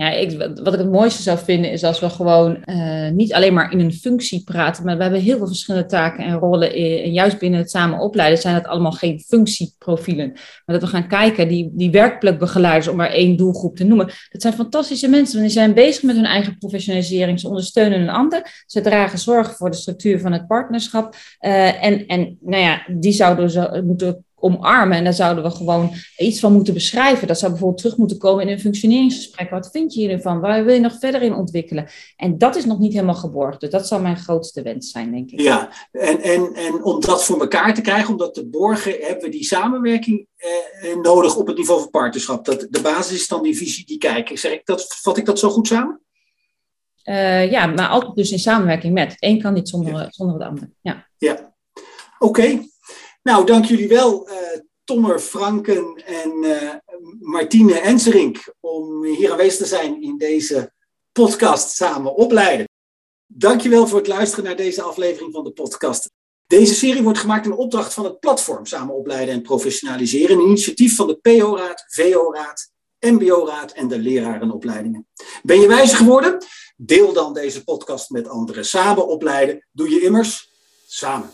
Ja, 0.00 0.10
ik, 0.10 0.38
wat 0.62 0.72
ik 0.72 0.78
het 0.78 0.90
mooiste 0.90 1.22
zou 1.22 1.38
vinden 1.38 1.70
is 1.70 1.84
als 1.84 2.00
we 2.00 2.10
gewoon 2.10 2.58
uh, 2.64 3.08
niet 3.08 3.32
alleen 3.32 3.54
maar 3.54 3.72
in 3.72 3.80
een 3.80 3.92
functie 3.92 4.42
praten, 4.44 4.84
maar 4.84 4.96
we 4.96 5.02
hebben 5.02 5.20
heel 5.20 5.36
veel 5.36 5.46
verschillende 5.46 5.88
taken 5.88 6.24
en 6.24 6.38
rollen. 6.38 6.72
En 6.74 7.12
juist 7.12 7.38
binnen 7.38 7.60
het 7.60 7.70
samen 7.70 7.98
opleiden 7.98 8.38
zijn 8.38 8.54
het 8.54 8.66
allemaal 8.66 8.92
geen 8.92 9.20
functieprofielen. 9.20 10.32
Maar 10.32 10.78
dat 10.78 10.80
we 10.80 10.86
gaan 10.86 11.08
kijken, 11.08 11.48
die, 11.48 11.70
die 11.72 11.90
werkplekbegeleiders, 11.90 12.88
om 12.88 12.96
maar 12.96 13.10
één 13.10 13.36
doelgroep 13.36 13.76
te 13.76 13.84
noemen, 13.84 14.06
dat 14.06 14.42
zijn 14.42 14.54
fantastische 14.54 15.08
mensen, 15.08 15.38
want 15.38 15.46
die 15.46 15.58
zijn 15.58 15.74
bezig 15.74 16.02
met 16.02 16.16
hun 16.16 16.24
eigen 16.24 16.58
professionalisering. 16.58 17.40
Ze 17.40 17.48
ondersteunen 17.48 18.00
een 18.00 18.10
ander, 18.10 18.64
ze 18.66 18.80
dragen 18.80 19.18
zorg 19.18 19.56
voor 19.56 19.70
de 19.70 19.76
structuur 19.76 20.20
van 20.20 20.32
het 20.32 20.46
partnerschap. 20.46 21.14
Uh, 21.40 21.84
en, 21.84 22.06
en 22.06 22.38
nou 22.40 22.62
ja, 22.62 22.82
die 22.88 23.12
zouden 23.12 23.50
ze 23.50 23.82
moeten 23.86 24.24
omarmen. 24.40 24.96
En 24.96 25.04
daar 25.04 25.12
zouden 25.12 25.44
we 25.44 25.50
gewoon 25.50 25.92
iets 26.16 26.40
van 26.40 26.52
moeten 26.52 26.74
beschrijven. 26.74 27.26
Dat 27.26 27.38
zou 27.38 27.50
bijvoorbeeld 27.50 27.80
terug 27.80 27.96
moeten 27.96 28.18
komen 28.18 28.46
in 28.46 28.52
een 28.52 28.60
functioneringsgesprek. 28.60 29.50
Wat 29.50 29.68
vind 29.72 29.94
je 29.94 30.00
hiervan? 30.00 30.40
Waar 30.40 30.64
wil 30.64 30.74
je 30.74 30.80
nog 30.80 30.98
verder 30.98 31.22
in 31.22 31.34
ontwikkelen? 31.34 31.88
En 32.16 32.38
dat 32.38 32.56
is 32.56 32.64
nog 32.64 32.78
niet 32.78 32.92
helemaal 32.92 33.14
geborgd. 33.14 33.60
Dus 33.60 33.70
dat 33.70 33.86
zou 33.86 34.02
mijn 34.02 34.16
grootste 34.16 34.62
wens 34.62 34.90
zijn, 34.90 35.10
denk 35.10 35.30
ik. 35.30 35.40
Ja, 35.40 35.72
en, 35.92 36.20
en, 36.20 36.54
en 36.54 36.84
om 36.84 37.00
dat 37.00 37.24
voor 37.24 37.40
elkaar 37.40 37.74
te 37.74 37.80
krijgen, 37.80 38.10
om 38.10 38.18
dat 38.18 38.34
te 38.34 38.46
borgen, 38.46 38.96
hebben 39.00 39.24
we 39.24 39.30
die 39.30 39.44
samenwerking 39.44 40.26
eh, 40.36 40.96
nodig 41.02 41.36
op 41.36 41.46
het 41.46 41.56
niveau 41.56 41.80
van 41.80 41.90
partnerschap. 41.90 42.44
Dat, 42.44 42.66
de 42.70 42.80
basis 42.80 43.20
is 43.20 43.28
dan 43.28 43.42
die 43.42 43.56
visie, 43.56 43.86
die 43.86 43.98
kijk. 43.98 44.38
Zeg 44.38 44.52
ik 44.52 44.66
dat, 44.66 44.86
vat 45.00 45.16
ik 45.16 45.24
dat 45.24 45.38
zo 45.38 45.50
goed 45.50 45.66
samen? 45.66 46.00
Uh, 47.04 47.50
ja, 47.50 47.66
maar 47.66 47.88
altijd 47.88 48.14
dus 48.14 48.32
in 48.32 48.38
samenwerking 48.38 48.92
met. 48.92 49.16
Een 49.18 49.40
kan 49.40 49.52
niet 49.52 49.68
zonder, 49.68 49.92
ja. 49.92 50.06
zonder 50.10 50.34
het 50.34 50.48
ander. 50.48 50.70
Ja, 50.80 51.06
ja. 51.18 51.54
oké. 52.18 52.40
Okay. 52.40 52.70
Nou, 53.30 53.46
dank 53.46 53.64
jullie 53.64 53.88
wel, 53.88 54.28
uh, 54.30 54.34
Tommer 54.84 55.18
Franken 55.18 56.02
en 56.06 56.32
uh, 56.42 56.74
Martine 57.20 57.80
Enserink, 57.80 58.54
om 58.60 59.04
hier 59.04 59.30
aanwezig 59.30 59.58
te 59.58 59.66
zijn 59.66 60.02
in 60.02 60.18
deze 60.18 60.72
podcast 61.12 61.70
Samen 61.70 62.14
Opleiden. 62.14 62.68
Dankjewel 63.26 63.86
voor 63.86 63.98
het 63.98 64.08
luisteren 64.08 64.44
naar 64.44 64.56
deze 64.56 64.82
aflevering 64.82 65.32
van 65.32 65.44
de 65.44 65.50
podcast. 65.50 66.10
Deze 66.46 66.74
serie 66.74 67.02
wordt 67.02 67.18
gemaakt 67.18 67.46
in 67.46 67.52
opdracht 67.52 67.94
van 67.94 68.04
het 68.04 68.20
platform 68.20 68.66
Samen 68.66 68.94
Opleiden 68.94 69.34
en 69.34 69.42
Professionaliseren, 69.42 70.38
een 70.38 70.46
initiatief 70.46 70.96
van 70.96 71.06
de 71.06 71.16
PO-raad, 71.16 71.84
VO-raad, 71.88 72.70
MBO-raad 73.00 73.72
en 73.72 73.88
de 73.88 73.98
lerarenopleidingen. 73.98 75.06
Ben 75.42 75.60
je 75.60 75.66
wijzer 75.66 75.96
geworden? 75.96 76.44
Deel 76.76 77.12
dan 77.12 77.32
deze 77.32 77.64
podcast 77.64 78.10
met 78.10 78.28
anderen. 78.28 78.64
Samen 78.64 79.08
opleiden 79.08 79.66
doe 79.72 79.90
je 79.90 80.00
immers 80.00 80.50
samen. 80.86 81.30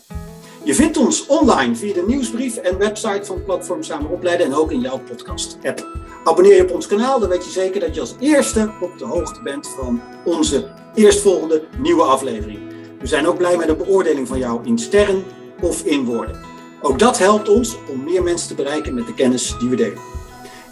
Je 0.67 0.75
vindt 0.75 0.97
ons 0.97 1.25
online 1.25 1.75
via 1.75 1.93
de 1.93 2.03
nieuwsbrief 2.07 2.55
en 2.57 2.77
website 2.77 3.25
van 3.25 3.43
Platform 3.43 3.83
Samen 3.83 4.09
Opleiden 4.09 4.45
en 4.45 4.53
ook 4.53 4.71
in 4.71 4.79
jouw 4.79 4.99
podcast-app. 4.99 5.87
Abonneer 6.23 6.55
je 6.55 6.63
op 6.63 6.71
ons 6.71 6.87
kanaal, 6.87 7.19
dan 7.19 7.29
weet 7.29 7.45
je 7.45 7.51
zeker 7.51 7.79
dat 7.79 7.95
je 7.95 8.01
als 8.01 8.15
eerste 8.19 8.71
op 8.81 8.97
de 8.97 9.05
hoogte 9.05 9.41
bent 9.41 9.67
van 9.67 10.01
onze 10.25 10.69
eerstvolgende 10.95 11.63
nieuwe 11.77 12.03
aflevering. 12.03 12.59
We 12.99 13.07
zijn 13.07 13.27
ook 13.27 13.37
blij 13.37 13.57
met 13.57 13.69
een 13.69 13.77
beoordeling 13.77 14.27
van 14.27 14.37
jou 14.37 14.65
in 14.65 14.77
sterren 14.77 15.23
of 15.61 15.83
in 15.83 16.05
woorden. 16.05 16.39
Ook 16.81 16.99
dat 16.99 17.17
helpt 17.17 17.49
ons 17.49 17.77
om 17.91 18.03
meer 18.03 18.23
mensen 18.23 18.47
te 18.47 18.55
bereiken 18.55 18.93
met 18.93 19.05
de 19.05 19.13
kennis 19.13 19.55
die 19.59 19.69
we 19.69 19.75
delen. 19.75 20.01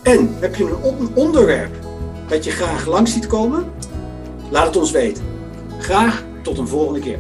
En 0.04 0.36
heb 0.40 0.56
je 0.56 0.64
een 0.64 1.16
onderwerp 1.16 1.76
dat 2.28 2.44
je 2.44 2.52
graag 2.52 2.86
langs 2.86 3.14
ziet 3.14 3.28
komen? 3.28 3.72
Laat 4.50 4.66
het 4.66 4.78
ons 4.78 4.92
weten. 4.92 5.24
Graag 5.80 6.24
tot 6.44 6.58
een 6.58 6.68
volgende 6.68 7.00
keer. 7.00 7.20